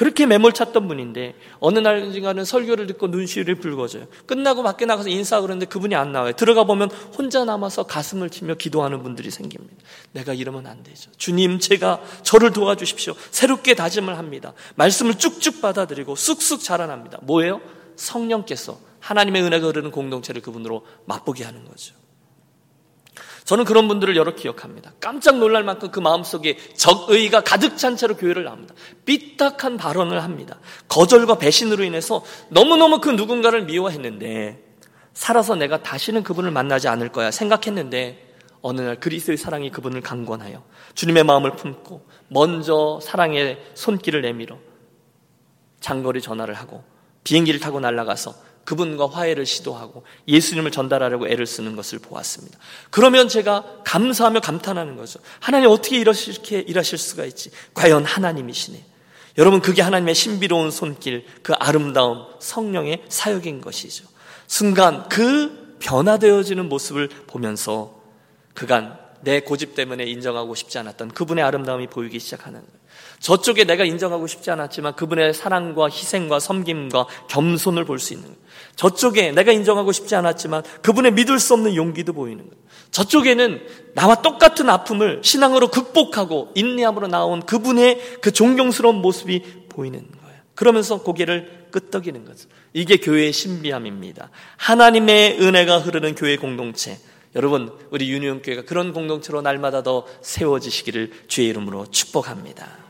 [0.00, 4.06] 그렇게 매몰 찼던 분인데 어느 날인가는 설교를 듣고 눈시울이 붉어져요.
[4.24, 6.32] 끝나고 밖에 나가서 인사 그러는데 그분이 안 나와요.
[6.32, 9.76] 들어가 보면 혼자 남아서 가슴을 치며 기도하는 분들이 생깁니다.
[10.12, 11.10] 내가 이러면 안 되죠.
[11.18, 13.12] 주님, 제가 저를 도와주십시오.
[13.30, 14.54] 새롭게 다짐을 합니다.
[14.76, 17.18] 말씀을 쭉쭉 받아들이고 쑥쑥 자라납니다.
[17.20, 17.60] 뭐예요?
[17.96, 21.99] 성령께서 하나님의 은혜가 흐르는 공동체를 그분으로 맛보게 하는 거죠.
[23.44, 24.92] 저는 그런 분들을 여러 기억합니다.
[25.00, 28.74] 깜짝 놀랄 만큼 그 마음속에 적의가 가득 찬 채로 교회를 나옵니다.
[29.04, 30.58] 삐딱한 발언을 합니다.
[30.88, 34.62] 거절과 배신으로 인해서 너무너무 그 누군가를 미워했는데
[35.12, 38.30] 살아서 내가 다시는 그분을 만나지 않을 거야 생각했는데
[38.62, 40.62] 어느 날 그리스도의 사랑이 그분을 강권하여
[40.94, 44.58] 주님의 마음을 품고 먼저 사랑의 손길을 내밀어
[45.80, 46.84] 장거리 전화를 하고
[47.24, 48.34] 비행기를 타고 날아가서
[48.70, 52.56] 그분과 화해를 시도하고 예수님을 전달하려고 애를 쓰는 것을 보았습니다.
[52.90, 55.18] 그러면 제가 감사하며 감탄하는 거죠.
[55.40, 57.50] 하나님 어떻게 이렇게 일하실 수가 있지?
[57.74, 58.84] 과연 하나님이시네.
[59.38, 64.04] 여러분 그게 하나님의 신비로운 손길, 그 아름다움, 성령의 사역인 것이죠.
[64.46, 68.00] 순간 그 변화되어지는 모습을 보면서
[68.54, 72.79] 그간 내 고집 때문에 인정하고 싶지 않았던 그분의 아름다움이 보이기 시작하는 거예요.
[73.20, 78.40] 저쪽에 내가 인정하고 싶지 않았지만 그분의 사랑과 희생과 섬김과 겸손을 볼 수 있는 거예요.
[78.76, 82.60] 저쪽에 내가 인정하고 싶지 않았지만 그분의 믿을 수 없는 용기도 보이는 거예요.
[82.90, 83.60] 저쪽에는
[83.94, 90.36] 나와 똑같은 아픔을 신앙으로 극복하고 인내함으로 나온 그분의 그 존경스러운 모습이 보이는 거예요.
[90.54, 92.48] 그러면서 고개를 끄덕이는 거죠.
[92.72, 94.30] 이게 교회의 신비함입니다.
[94.56, 96.98] 하나님의 은혜가 흐르는 교회 공동체.
[97.36, 102.89] 여러분, 우리 유니온교회가 그런 공동체로 날마다 더 세워지시기를 주의 이름으로 축복합니다.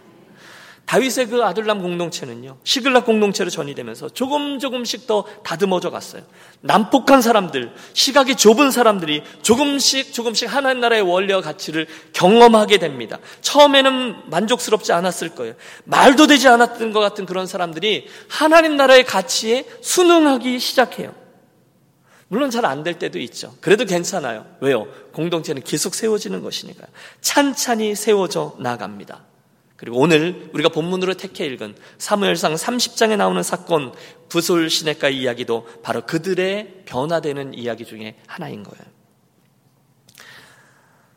[0.90, 6.22] 다윗의 그 아들람 공동체는요, 시글락 공동체로 전이되면서 조금 조금씩 더 다듬어져 갔어요.
[6.62, 13.20] 난폭한 사람들, 시각이 좁은 사람들이 조금씩 조금씩 하나님 나라의 원리와 가치를 경험하게 됩니다.
[13.40, 15.54] 처음에는 만족스럽지 않았을 거예요.
[15.84, 21.14] 말도 되지 않았던 것 같은 그런 사람들이 하나님 나라의 가치에 순응하기 시작해요.
[22.26, 23.54] 물론 잘 안 될 때도 있죠.
[23.60, 24.44] 그래도 괜찮아요.
[24.60, 24.88] 왜요?
[25.12, 26.88] 공동체는 계속 세워지는 것이니까요.
[27.20, 29.29] 찬찬히 세워져 나갑니다.
[29.80, 33.94] 그리고 오늘 우리가 본문으로 택해 읽은 사무엘상 30장에 나오는 사건
[34.28, 38.84] 부솔 시내가 이야기도 바로 그들의 변화되는 이야기 중에 하나인 거예요.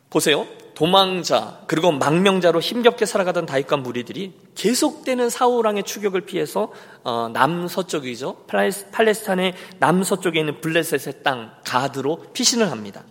[0.09, 0.47] 보세요.
[0.75, 6.71] 도망자 그리고 망명자로 힘겹게 살아가던 다윗과 무리들이 계속되는 사우랑의 추격을 피해서
[7.03, 13.03] 어, 남서쪽이죠 팔레스타인의 남서쪽에 있는 블레셋의 땅 가드로 피신을 합니다.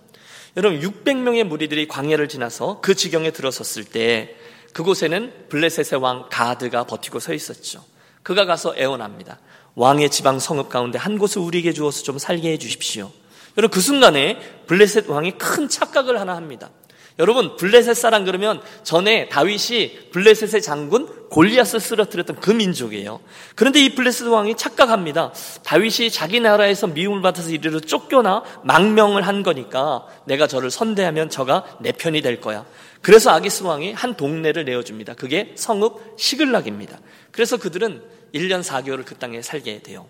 [0.56, 4.36] 여러분 600명의 무리들이 광야를 지나서 그 지경에 들어섰을 때
[4.72, 7.84] 그곳에는 블레셋의 왕 가드가 버티고 서 있었죠.
[8.22, 9.38] 그가 가서 애원합니다.
[9.74, 13.10] 왕의 지방 성읍 가운데 한 곳을 우리에게 주어서 좀 살게 해 주십시오.
[13.56, 16.70] 여러분 그 순간에 블레셋 왕이 큰 착각을 하나 합니다.
[17.18, 23.20] 여러분 블레셋 사람 그러면 전에 다윗이 블레셋의 장군 골리앗을 쓰러뜨렸던 그 민족이에요.
[23.54, 25.32] 그런데 이 블레셋 왕이 착각합니다.
[25.64, 31.92] 다윗이 자기 나라에서 미움을 받아서 이리로 쫓겨나 망명을 한 거니까 내가 저를 선대하면 저가 내
[31.92, 32.64] 편이 될 거야.
[33.02, 35.14] 그래서 아기스 왕이 한 동네를 내어줍니다.
[35.14, 36.98] 그게 성읍 시글락입니다.
[37.32, 40.06] 그래서 그들은 1년 4개월을 그 땅에 살게 돼요.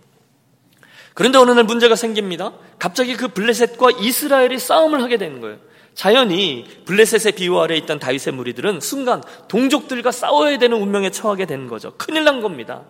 [1.14, 2.52] 그런데 어느 날 문제가 생깁니다.
[2.78, 5.58] 갑자기 그 블레셋과 이스라엘이 싸움을 하게 되는 거예요.
[5.94, 11.94] 자연히 블레셋의 비호 아래 있던 다윗의 무리들은 순간 동족들과 싸워야 되는 운명에 처하게 되는 거죠.
[11.98, 12.84] 큰일 난 겁니다.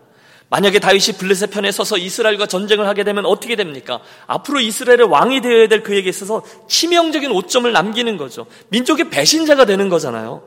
[0.52, 4.02] 만약에 다윗이 블레셋 편에 서서 이스라엘과 전쟁을 하게 되면 어떻게 됩니까?
[4.26, 8.44] 앞으로 이스라엘의 왕이 되어야 될 그에게 있어서 치명적인 오점을 남기는 거죠.
[8.68, 10.42] 민족의 배신자가 되는 거잖아요.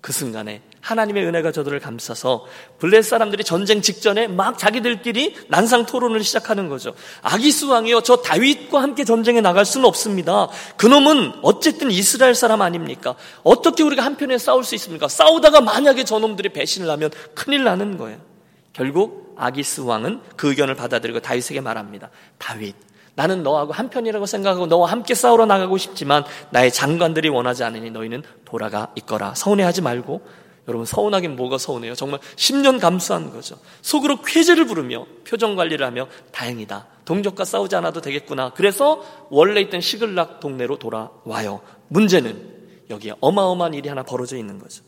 [0.00, 2.46] 그 순간에 하나님의 은혜가 저들을 감싸서
[2.80, 6.92] 블레셋 사람들이 전쟁 직전에 막 자기들끼리 난상 토론을 시작하는 거죠.
[7.22, 10.48] 아기스 왕이요, 저 다윗과 함께 전쟁에 나갈 수는 없습니다.
[10.76, 13.14] 그놈은 어쨌든 이스라엘 사람 아닙니까?
[13.44, 15.06] 어떻게 우리가 한편에 싸울 수 있습니까?
[15.06, 18.31] 싸우다가 만약에 저놈들이 배신을 하면 큰일 나는 거예요.
[18.72, 22.10] 결국 아기스 왕은 그 의견을 받아들이고 다윗에게 말합니다.
[22.38, 22.74] 다윗,
[23.14, 28.92] 나는 너하고 한편이라고 생각하고 너와 함께 싸우러 나가고 싶지만 나의 장관들이 원하지 않으니 너희는 돌아가
[28.96, 29.34] 있거라.
[29.34, 30.22] 서운해하지 말고
[30.68, 31.94] 여러분 서운하긴 뭐가 서운해요?
[31.94, 33.58] 정말 10년 감수한 거죠.
[33.82, 36.86] 속으로 쾌재를 부르며 표정 관리를 하며 다행이다.
[37.04, 38.50] 동족과 싸우지 않아도 되겠구나.
[38.50, 41.60] 그래서 원래 있던 시글락 동네로 돌아와요.
[41.88, 42.50] 문제는
[42.90, 44.84] 여기에 어마어마한 일이 하나 벌어져 있는 거죠.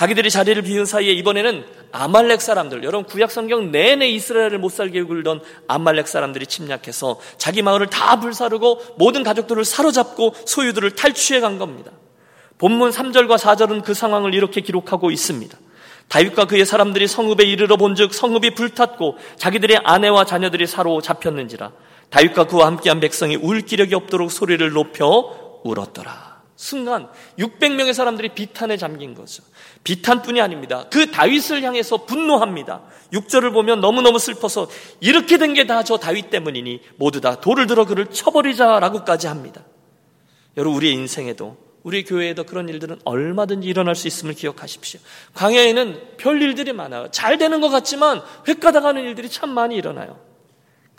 [0.00, 5.42] 자기들이 자리를 비운 사이에 이번에는 아말렉 사람들, 여러분 구약 성경 내내 이스라엘을 못 살게 굴던
[5.68, 11.92] 아말렉 사람들이 침략해서 자기 마을을 다 불사르고 모든 가족들을 사로잡고 소유들을 탈취해 간 겁니다.
[12.56, 15.58] 본문 3절과 4절은 그 상황을 이렇게 기록하고 있습니다.
[16.08, 21.72] 다윗과 그의 사람들이 성읍에 이르러 본즉 성읍이 불탔고 자기들의 아내와 자녀들이 사로잡혔는지라
[22.08, 26.29] 다윗과 그와 함께한 백성이 울 기력이 없도록 소리를 높여 울었더라.
[26.60, 29.42] 순간 600명의 사람들이 비탄에 잠긴 거죠.
[29.82, 30.84] 비탄뿐이 아닙니다.
[30.90, 32.82] 그 다윗을 향해서 분노합니다.
[33.14, 34.68] 6절을 보면 너무너무 슬퍼서
[35.00, 39.62] 이렇게 된 게 다 저 다윗 때문이니 모두 다 돌을 들어 그를 쳐버리자라고까지 합니다.
[40.58, 45.00] 여러분 우리의 인생에도 우리 교회에도 그런 일들은 얼마든지 일어날 수 있음을 기억하십시오.
[45.32, 47.08] 광야에는 별 일들이 많아요.
[47.10, 50.20] 잘 되는 것 같지만 획가닥하는 일들이 참 많이 일어나요.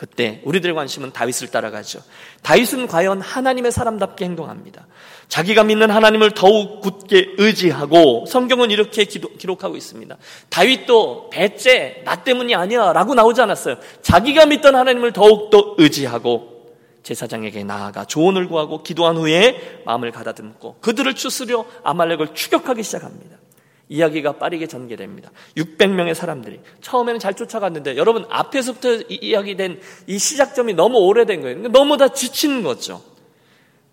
[0.01, 1.99] 그때 우리들의 관심은 다윗을 따라가죠.
[2.41, 4.87] 다윗은 과연 하나님의 사람답게 행동합니다.
[5.27, 10.17] 자기가 믿는 하나님을 더욱 굳게 의지하고 성경은 이렇게 기록하고 있습니다.
[10.49, 13.75] 다윗도 배째 나 때문이 아니야 라고 나오지 않았어요.
[14.01, 16.71] 자기가 믿던 하나님을 더욱더 의지하고
[17.03, 23.37] 제사장에게 나아가 조언을 구하고 기도한 후에 마음을 가다듬고 그들을 추스려 아말렉을 추격하기 시작합니다.
[23.91, 25.31] 이야기가 빠르게 전개됩니다.
[25.57, 31.67] 600명의 사람들이 처음에는 잘 쫓아갔는데 여러분 앞에서부터 이야기된 이 시작점이 너무 오래된 거예요.
[31.67, 33.03] 너무 다 지치는 거죠.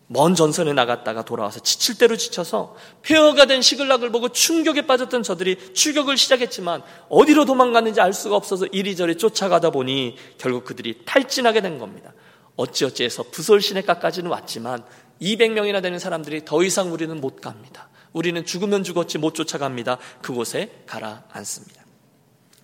[0.07, 6.17] 먼 전선에 나갔다가 돌아와서 지칠 대로 지쳐서 폐허가 된 시글락을 보고 충격에 빠졌던 저들이 추격을
[6.17, 12.15] 시작했지만 어디로 도망갔는지 알 수가 없어서 이리저리 쫓아가다 보니 결국 그들이 탈진하게 된 겁니다.
[12.55, 14.85] 어찌어찌해서 부솔 시내가까지는 왔지만
[15.21, 17.89] 200명이나 되는 사람들이 더 이상 우리는 못 갑니다.
[18.12, 19.99] 우리는 죽으면 죽었지 못 쫓아갑니다.
[20.23, 21.85] 그곳에 가라앉습니다.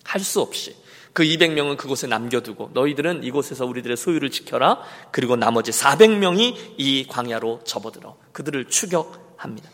[0.03, 0.75] 할 수 없이
[1.13, 4.81] 그 200명은 그곳에 남겨두고 너희들은 이곳에서 우리들의 소유를 지켜라.
[5.11, 9.69] 그리고 나머지 400명이 이 광야로 접어들어 그들을 추격합니다.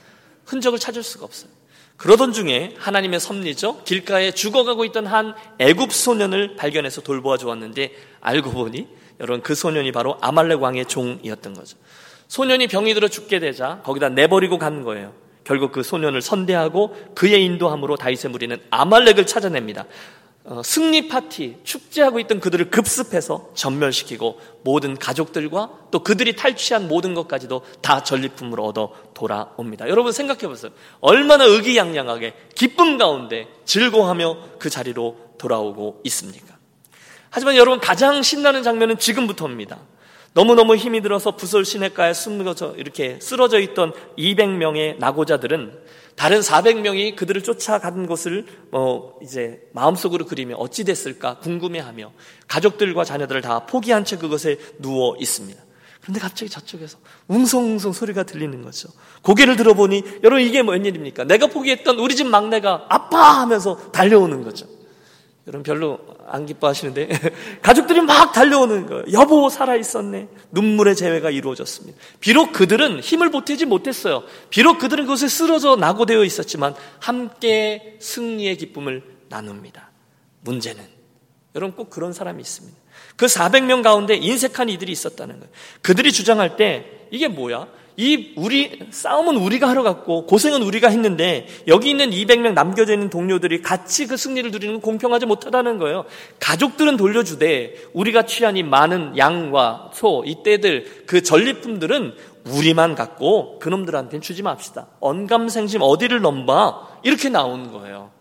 [0.46, 1.50] 흔적을 찾을 수가 없어요.
[1.98, 3.84] 그러던 중에 하나님의 섭리죠.
[3.84, 8.88] 길가에 죽어가고 있던 한 애굽 소년을 발견해서 돌보아 주었는데 알고 보니
[9.20, 11.78] 여러분 그 소년이 바로 아말렉 왕의 종이었던 거죠.
[12.28, 15.14] 소년이 병이 들어 죽게 되자 거기다 내버리고 간 거예요.
[15.44, 19.86] 결국 그 소년을 선대하고 그의 인도함으로 다윗의 무리는 아말렉을 찾아냅니다.
[20.44, 27.62] 어, 승리 파티, 축제하고 있던 그들을 급습해서 전멸시키고 모든 가족들과 또 그들이 탈취한 모든 것까지도
[27.82, 29.88] 다 전리품으로 얻어 돌아옵니다.
[29.88, 30.72] 여러분 생각해 보세요.
[31.00, 36.58] 얼마나 의기양양하게 기쁨 가운데 즐거워하며 그 자리로 돌아오고 있습니까?
[37.30, 39.78] 하지만 여러분 가장 신나는 장면은 지금부터입니다.
[40.34, 45.78] 너무너무 힘이 들어서 부설 시내가에 숨겨져 이렇게 쓰러져 있던 200명의 나고자들은
[46.16, 52.12] 다른 400명이 그들을 쫓아간 것을 뭐 이제 마음속으로 그리며 어찌 됐을까 궁금해하며
[52.48, 55.62] 가족들과 자녀들을 다 포기한 채 그것에 누워 있습니다.
[56.02, 58.90] 그런데 갑자기 저쪽에서 웅성웅성 소리가 들리는 거죠.
[59.22, 61.26] 고개를 들어보니 여러분 이게 뭔 일입니까?
[61.26, 64.66] 내가 포기했던 우리 집 막내가 아빠 하면서 달려오는 거죠.
[65.48, 67.10] 여러분 별로 안 기뻐하시는데
[67.62, 69.04] 가족들이 막 달려오는 거예요.
[69.12, 70.28] 여보 살아 있었네.
[70.52, 71.98] 눈물의 재회가 이루어졌습니다.
[72.20, 74.24] 비록 그들은 힘을 보태지 못했어요.
[74.50, 79.90] 비록 그들은 그것에 쓰러져 낙오되어 있었지만 함께 승리의 기쁨을 나눕니다.
[80.42, 80.84] 문제는
[81.56, 82.78] 여러분 꼭 그런 사람이 있습니다.
[83.16, 85.52] 그 400명 가운데 인색한 이들이 있었다는 거예요.
[85.82, 87.68] 그들이 주장할 때 이게 뭐야?
[87.98, 93.62] 이 우리 싸움은 우리가 하러 갔고 고생은 우리가 했는데 여기 있는 200명 남겨져 있는 동료들이
[93.62, 96.06] 같이 그 승리를 누리는 건 공평하지 못하다는 거예요.
[96.40, 104.42] 가족들은 돌려주되 우리가 취한 이 많은 양과 소, 이때들 그 전리품들은 우리만 갖고 그놈들한테는 주지
[104.42, 104.88] 맙시다.
[105.00, 108.12] 언감생심 어디를 넘봐 이렇게 나오는 거예요.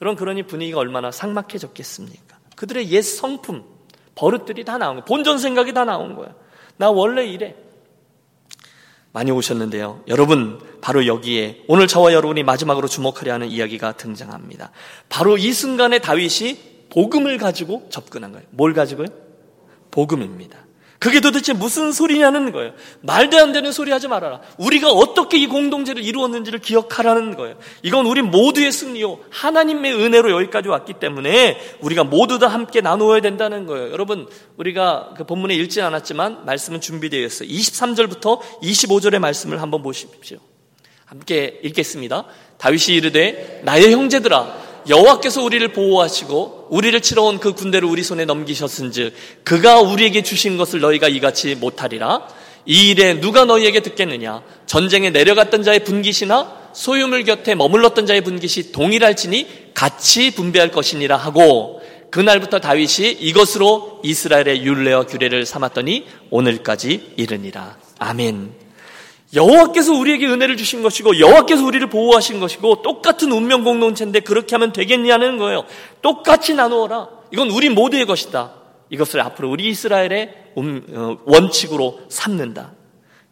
[0.00, 2.36] 여러분 그러니 분위기가 얼마나 삭막해졌겠습니까?
[2.54, 3.64] 그들의 옛 성품,
[4.14, 5.04] 버릇들이 다 나온 거예요.
[5.04, 6.34] 본전 생각이 다 나온 거예요.
[6.76, 7.54] 나 원래 이래.
[9.16, 10.02] 많이 오셨는데요.
[10.08, 14.72] 여러분, 바로 여기에 오늘 저와 여러분이 마지막으로 주목하려 하는 이야기가 등장합니다.
[15.08, 18.46] 바로 이 순간에 다윗이 복음을 가지고 접근한 거예요.
[18.50, 19.06] 뭘 가지고요?
[19.90, 20.65] 복음입니다.
[20.98, 22.72] 그게 도대체 무슨 소리냐는 거예요.
[23.02, 24.40] 말도 안 되는 소리 하지 말아라.
[24.58, 27.56] 우리가 어떻게 이 공동체를 이루었는지를 기억하라는 거예요.
[27.82, 29.18] 이건 우리 모두의 승리요.
[29.30, 33.90] 하나님의 은혜로 여기까지 왔기 때문에 우리가 모두 다 함께 나누어야 된다는 거예요.
[33.92, 37.48] 여러분, 우리가 그 본문에 읽지 않았지만 말씀은 준비되어 있어요.
[37.48, 40.38] 23절부터 25절의 말씀을 한번 보십시오.
[41.04, 42.24] 함께 읽겠습니다.
[42.58, 49.14] 다윗이 이르되 나의 형제들아 여호와께서 우리를 보호하시고 우리를 치러 온 그 군대를 우리 손에 넘기셨은즉
[49.44, 52.26] 그가 우리에게 주신 것을 너희가 이같이 못하리라?
[52.64, 54.42] 이 일에 누가 너희에게 듣겠느냐?
[54.66, 62.60] 전쟁에 내려갔던 자의 분깃이나 소유물 곁에 머물렀던 자의 분깃이 동일할지니 같이 분배할 것이니라 하고 그날부터
[62.60, 67.76] 다윗이 이것으로 이스라엘의 율례와 규례를 삼았더니 오늘까지 이르니라.
[67.98, 68.65] 아멘.
[69.36, 75.38] 여호와께서 우리에게 은혜를 주신 것이고 여호와께서 우리를 보호하신 것이고 똑같은 운명 공동체인데 그렇게 하면 되겠냐는
[75.38, 75.64] 거예요.
[76.02, 77.08] 똑같이 나누어라.
[77.30, 78.54] 이건 우리 모두의 것이다.
[78.90, 82.72] 이것을 앞으로 우리 이스라엘의 어, 원칙으로 삼는다.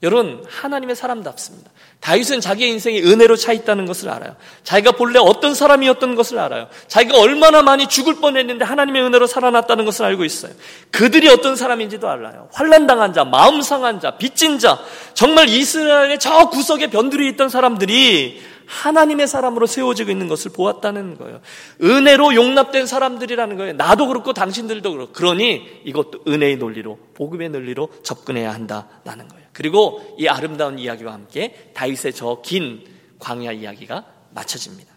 [0.03, 1.71] 여러분 하나님의 사람답습니다.
[2.05, 4.37] 다윗은 자기의 인생이 은혜로 차 있다는 것을 알아요.
[4.63, 6.69] 자기가 본래 어떤 사람이었던 것을 알아요.
[6.87, 10.53] 자기가 얼마나 많이 죽을 뻔했는데 하나님의 은혜로 살아났다는 것을 알고 있어요.
[10.91, 12.51] 그들이 어떤 사람인지도 알아요.
[12.53, 14.79] 환란 당한 자, 마음 상한 자, 빚진 자,
[15.15, 21.41] 정말 이스라엘의 저 구석에 변두리 있던 사람들이 하나님의 사람으로 세워지고 있는 것을 보았다는 거예요.
[21.83, 23.73] 은혜로 용납된 사람들이라는 거예요.
[23.75, 25.13] 나도 그렇고 당신들도 그렇고.
[25.15, 29.44] 그러니 이것도 은혜의 논리로, 복음의 논리로 접근해야 한다라는 거예요.
[29.55, 32.85] 그리고 이 아름다운 이야기와 함께 다윗의 저 긴
[33.19, 34.93] 광야 이야기가 맞춰집니다.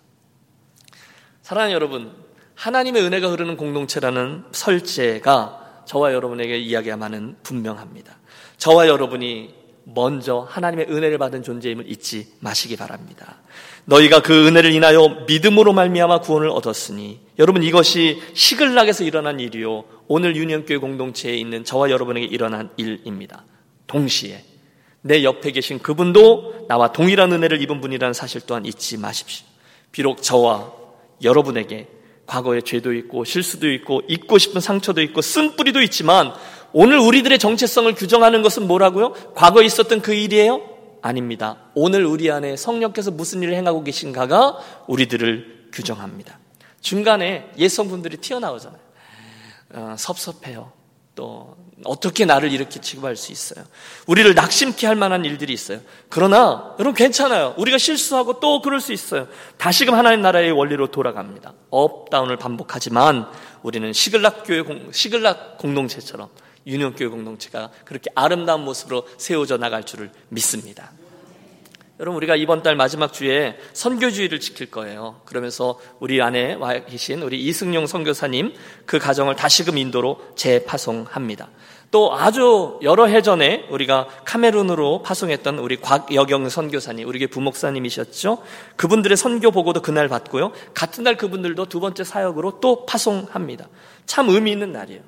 [1.41, 2.11] 사랑하는 여러분,
[2.55, 8.17] 하나님의 은혜가 흐르는 공동체라는 설제가 저와 여러분에게 이야기하면은 분명합니다.
[8.57, 13.37] 저와 여러분이 먼저 하나님의 은혜를 받은 존재임을 잊지 마시기 바랍니다.
[13.85, 20.79] 너희가 그 은혜를 인하여 믿음으로 말미암아 구원을 얻었으니 여러분 이것이 시글락에서 일어난 일이요 오늘 유년교회
[20.79, 23.45] 공동체에 있는 저와 여러분에게 일어난 일입니다.
[23.87, 24.43] 동시에
[25.01, 29.45] 내 옆에 계신 그분도 나와 동일한 은혜를 입은 분이라는 사실 또한 잊지 마십시오.
[29.91, 30.71] 비록 저와
[31.23, 31.87] 여러분에게
[32.25, 36.33] 과거의 죄도 있고 실수도 있고 잊고 싶은 상처도 있고 쓴뿌리도 있지만
[36.73, 39.13] 오늘 우리들의 정체성을 규정하는 것은 뭐라고요?
[39.33, 40.61] 과거에 있었던 그 일이에요?
[41.01, 41.57] 아닙니다.
[41.73, 46.37] 오늘 우리 안에 성령께서 무슨 일을 행하고 계신가가 우리들을 규정합니다.
[46.81, 48.79] 중간에 옛 성분들이 튀어나오잖아요.
[49.73, 50.71] 어, 섭섭해요.
[51.15, 51.55] 또
[51.85, 53.65] 어떻게 나를 이렇게 취급할 수 있어요?
[54.07, 55.79] 우리를 낙심케 할 만한 일들이 있어요.
[56.09, 57.53] 그러나 여러분 괜찮아요.
[57.57, 59.27] 우리가 실수하고 또 그럴 수 있어요.
[59.57, 61.53] 다시금 하나님 나라의 원리로 돌아갑니다.
[61.69, 63.27] 업다운을 반복하지만
[63.61, 66.29] 우리는 시글락 교회 공, 시글락 공동체처럼
[66.65, 70.91] 유년 교회 공동체가 그렇게 아름다운 모습으로 세워져 나갈 줄을 믿습니다.
[71.99, 75.21] 여러분 우리가 이번 달 마지막 주에 선교주의를 지킬 거예요.
[75.25, 78.53] 그러면서 우리 안에 와 계신 우리 이승용 선교사님
[78.85, 81.49] 그 가정을 다시금 인도로 재파송합니다.
[81.89, 88.43] 또 아주 여러 해 전에 우리가 카메룬으로 파송했던 우리 곽여경 선교사님, 우리 부목사님이셨죠.
[88.75, 90.51] 그분들의 선교 보고도 그날 받고요.
[90.75, 93.69] 같은 날 그분들도 두 번째 사역으로 또 파송합니다.
[94.05, 95.01] 참 의미 있는 날이에요.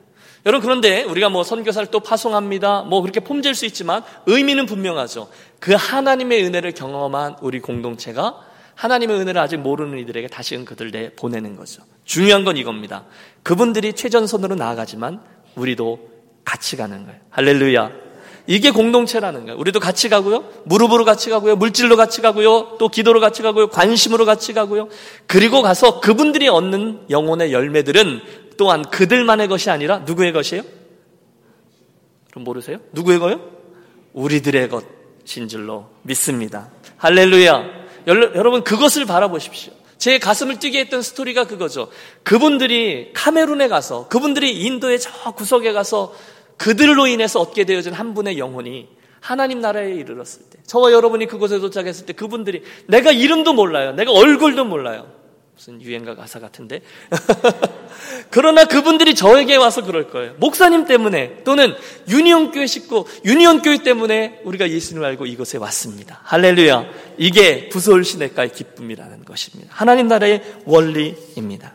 [0.46, 2.84] 여러분 그런데 우리가 뭐 선교사를 또 파송합니다.
[2.84, 5.28] 뭐 그렇게 폼질 수 있지만 의미는 분명하죠.
[5.60, 8.46] 그 하나님의 은혜를 경험한 우리 공동체가
[8.76, 11.84] 하나님의 은혜를 아직 모르는 이들에게 다시금 그들 내 보내는 거죠.
[12.06, 13.06] 중요한 건 이겁니다.
[13.44, 15.22] 그분들이 최전선으로 나아가지만
[15.56, 16.00] 우리도
[16.46, 17.20] 같이 가는 거예요.
[17.30, 17.92] 할렐루야.
[18.48, 19.60] 이게 공동체라는 거예요.
[19.60, 20.46] 우리도 같이 가고요.
[20.64, 21.58] 무릎으로 같이 가고요.
[21.58, 22.78] 물질로 같이 가고요.
[22.80, 23.68] 또 기도로 같이 가고요.
[23.68, 24.88] 관심으로 같이 가고요.
[25.28, 28.22] 그리고 가서 그분들이 얻는 영혼의 열매들은
[28.58, 30.64] 또한 그들만의 것이 아니라 누구의 것이에요?
[32.32, 32.78] 그럼 모르세요?
[32.94, 33.42] 누구의 거요?
[34.14, 34.99] 우리들의 것
[35.38, 36.70] 인 줄로 믿습니다.
[36.98, 37.64] 할렐루야.
[38.08, 39.74] 여러분 그것을 바라보십시오.
[39.98, 41.90] 제 가슴을 뛰게 했던 스토리가 그거죠.
[42.24, 46.16] 그분들이 카메룬에 가서 그분들이 인도의 저 구석에 가서
[46.58, 48.88] 그들로 인해서 얻게 되어진 한 분의 영혼이
[49.20, 53.92] 하나님 나라에 이르렀을 때 저와 여러분이 그곳에 도착했을 때 그분들이 내가 이름도 몰라요.
[53.92, 55.19] 내가 얼굴도 몰라요.
[55.60, 56.80] 무슨 유행가 가사 같은데.
[58.32, 60.34] 그러나 그분들이 저에게 와서 그럴 거예요.
[60.38, 61.76] 목사님 때문에 또는
[62.08, 66.22] 유니온 교회 식구, 유니온 교회 때문에 우리가 예수님을 알고 이곳에 왔습니다.
[66.24, 66.86] 할렐루야.
[67.18, 69.70] 이게 부서울 시내가의 기쁨이라는 것입니다.
[69.76, 71.74] 하나님 나라의 원리입니다.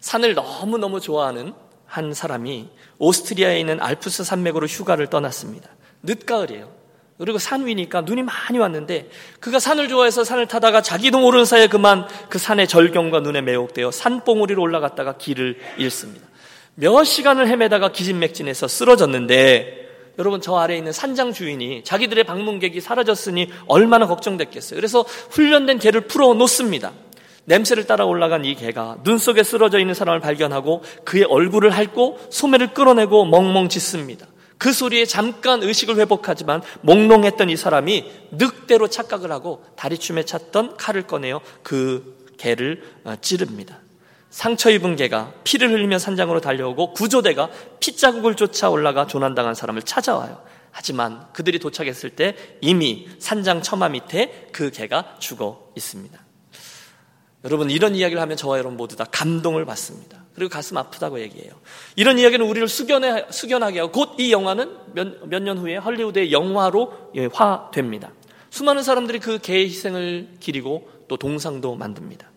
[0.00, 1.54] 산을 너무너무 좋아하는
[1.86, 2.68] 한 사람이
[2.98, 5.70] 오스트리아에 있는 알프스 산맥으로 휴가를 떠났습니다.
[6.02, 6.79] 늦가을이에요.
[7.20, 9.10] 그리고 산 위니까 눈이 많이 왔는데
[9.40, 14.62] 그가 산을 좋아해서 산을 타다가 자기도 모르는 사이에 그만 그 산의 절경과 눈에 매혹되어 산봉우리로
[14.62, 16.26] 올라갔다가 길을 잃습니다.
[16.76, 24.06] 몇 시간을 헤매다가 기진맥진해서 쓰러졌는데 여러분 저 아래에 있는 산장 주인이 자기들의 방문객이 사라졌으니 얼마나
[24.06, 24.78] 걱정됐겠어요.
[24.78, 26.92] 그래서 훈련된 개를 풀어 놓습니다.
[27.44, 32.72] 냄새를 따라 올라간 이 개가 눈 속에 쓰러져 있는 사람을 발견하고 그의 얼굴을 핥고 소매를
[32.72, 34.26] 끌어내고 멍멍 짖습니다.
[34.60, 41.40] 그 소리에 잠깐 의식을 회복하지만 몽롱했던 이 사람이 늑대로 착각을 하고 다리춤에 찼던 칼을 꺼내어
[41.62, 43.78] 그 개를 어, 찌릅니다.
[44.28, 47.48] 상처 입은 개가 피를 흘리며 산장으로 달려오고 구조대가
[47.80, 50.42] 핏자국을 쫓아 올라가 조난당한 사람을 찾아와요.
[50.70, 56.20] 하지만 그들이 도착했을 때 이미 산장 처마 밑에 그 개가 죽어 있습니다.
[57.44, 60.24] 여러분 이런 이야기를 하면 저와 여러분 모두 다 감동을 받습니다.
[60.34, 61.52] 그리고 가슴 아프다고 얘기해요.
[61.96, 66.92] 이런 이야기는 우리를 숙연해, 숙연하게 하고 곧 이 영화는 몇 년 후에 헐리우드의 영화로
[67.32, 68.12] 화됩니다.
[68.50, 72.28] 수많은 사람들이 그 개의 희생을 기리고 또 동상도 만듭니다.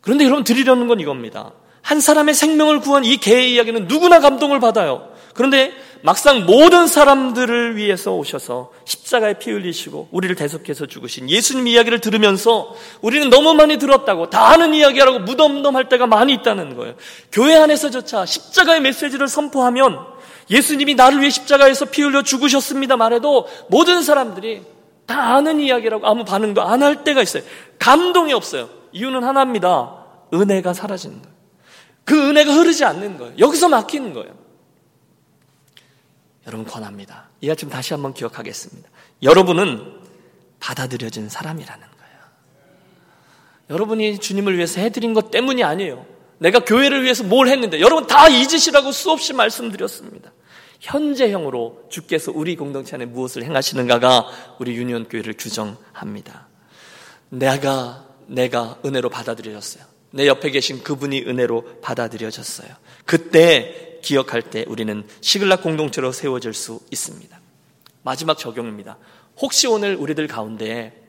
[0.00, 1.52] 그런데 여러분 드리려는 건 이겁니다.
[1.82, 5.08] 한 사람의 생명을 구한 이 개의 이야기는 누구나 감동을 받아요.
[5.36, 5.72] 그런데
[6.02, 13.28] 막상 모든 사람들을 위해서 오셔서 십자가에 피 흘리시고 우리를 대속해서 죽으신 예수님 이야기를 들으면서 우리는
[13.28, 16.94] 너무 많이 들었다고 다 아는 이야기라고 무덤덤할 때가 많이 있다는 거예요.
[17.32, 19.98] 교회 안에서조차 십자가의 메시지를 선포하면
[20.50, 24.62] 예수님이 나를 위해 십자가에서 피 흘려 죽으셨습니다 말해도 모든 사람들이
[25.06, 27.42] 다 아는 이야기라고 아무 반응도 안 할 때가 있어요.
[27.78, 28.68] 감동이 없어요.
[28.92, 30.04] 이유는 하나입니다.
[30.32, 31.36] 은혜가 사라지는 거예요.
[32.04, 33.34] 그 은혜가 흐르지 않는 거예요.
[33.38, 34.45] 여기서 막히는 거예요.
[36.46, 37.28] 여러분 권합니다.
[37.40, 38.88] 이 아침 다시 한번 기억하겠습니다.
[39.22, 40.00] 여러분은
[40.60, 42.18] 받아들여진 사람이라는 거예요.
[43.70, 46.06] 여러분이 주님을 위해서 해드린 것 때문이 아니에요.
[46.38, 50.32] 내가 교회를 위해서 뭘 했는데 여러분 다 잊으시라고 수없이 말씀드렸습니다.
[50.80, 56.48] 현재형으로 주께서 우리 공동체 안에 무엇을 행하시는가가 우리 유니온 교회를 규정합니다.
[57.30, 59.84] 내가 내가 은혜로 받아들여졌어요.
[60.10, 62.68] 내 옆에 계신 그분이 은혜로 받아들여졌어요.
[63.04, 67.40] 그때 기억할 때 우리는 시글락 공동체로 세워질 수 있습니다.
[68.04, 68.98] 마지막 적용입니다.
[69.38, 71.04] 혹시 오늘 우리들 가운데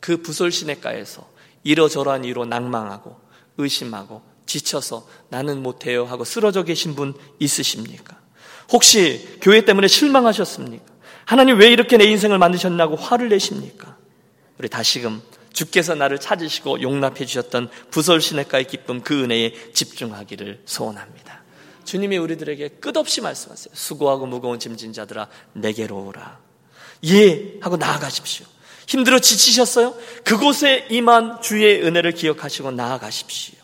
[0.00, 1.28] 그 부설 시내가에서
[1.64, 3.20] 이러저러한 이유로 낭망하고
[3.58, 8.18] 의심하고 지쳐서 나는 못해요 하고 쓰러져 계신 분 있으십니까?
[8.72, 10.94] 혹시 교회 때문에 실망하셨습니까?
[11.26, 13.98] 하나님 왜 이렇게 내 인생을 만드셨냐고 화를 내십니까?
[14.58, 15.20] 우리 다시금
[15.52, 21.43] 주께서 나를 찾으시고 용납해 주셨던 부설 시내가의 기쁨 그 은혜에 집중하기를 소원합니다.
[21.84, 23.74] 주님이 우리들에게 끝없이 말씀하세요.
[23.74, 26.38] 수고하고 무거운 짐진 자들아 내게로 오라.
[27.06, 28.46] 예 하고 나아가십시오.
[28.86, 29.94] 힘들어 지치셨어요?
[30.24, 33.56] 그곳에 임한 주의 은혜를 기억하시고 나아가십시오.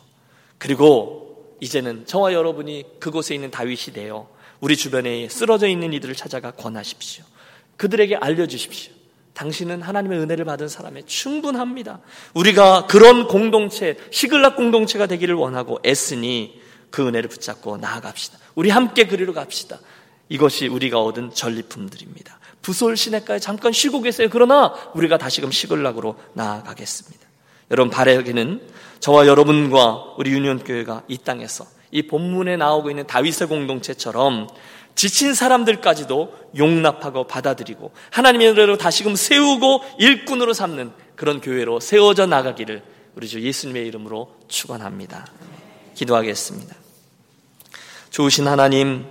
[0.59, 4.29] 그리고 이제는 저와 여러분이 그곳에 있는 다윗이 되어
[4.61, 7.25] 우리 주변에 쓰러져 있는 이들을 찾아가 권하십시오.
[7.77, 8.93] 그들에게 알려주십시오.
[9.33, 12.01] 당신은 하나님의 은혜를 받은 사람에 충분합니다.
[12.35, 16.60] 우리가 그런 공동체, 시글락 공동체가 되기를 원하고 애쓰니
[16.91, 18.39] 그 은혜를 붙잡고 나아갑시다.
[18.55, 19.79] 우리 함께 그리로 갑시다.
[20.29, 22.39] 이것이 우리가 얻은 전리품들입니다.
[22.63, 24.29] 부솔 시내가에 잠깐 쉬고 계세요.
[24.31, 27.27] 그러나 우리가 다시금 시글락으로 나아가겠습니다.
[27.71, 28.61] 여러분 바라기는
[29.01, 34.49] 저와 여러분과 우리 유니온교회가 이 땅에서 이 본문에 나오고 있는 다윗의 공동체처럼
[34.95, 42.83] 지친 사람들까지도 용납하고 받아들이고 하나님의 은혜로 다시금 세우고 일꾼으로 삼는 그런 교회로 세워져 나가기를
[43.17, 45.27] 우리 주 예수님의 이름으로 축원합니다.
[46.01, 46.75] 기도하겠습니다.
[48.11, 49.05] 좋으신 하나님,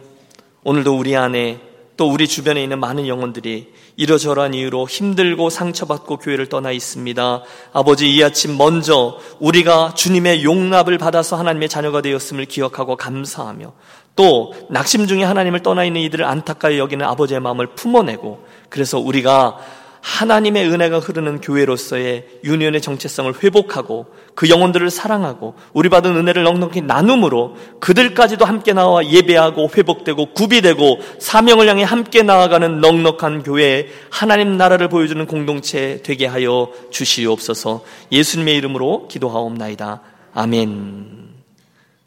[0.63, 1.61] 오늘도 우리 안에
[1.97, 7.43] 또 우리 주변에 있는 많은 영혼들이 이러저러한 이유로 힘들고 상처받고 교회를 떠나 있습니다.
[7.73, 13.73] 아버지 이 아침 먼저 우리가 주님의 용납을 받아서 하나님의 자녀가 되었음을 기억하고 감사하며
[14.15, 19.57] 또 낙심 중에 하나님을 떠나 있는 이들을 안타까이 여기는 아버지의 마음을 품어내고 그래서 우리가
[20.01, 27.55] 하나님의 은혜가 흐르는 교회로서의 유니온의 정체성을 회복하고 그 영혼들을 사랑하고 우리 받은 은혜를 넉넉히 나눔으로
[27.79, 35.25] 그들까지도 함께 나와 예배하고 회복되고 구비되고 사명을 향해 함께 나아가는 넉넉한 교회 하나님 나라를 보여주는
[35.25, 40.01] 공동체 되게 하여 주시옵소서 예수님의 이름으로 기도하옵나이다.
[40.33, 41.29] 아멘.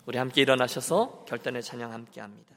[0.07, 2.52] 우리 함께 일어나셔서 결단의 찬양 함께 합니다.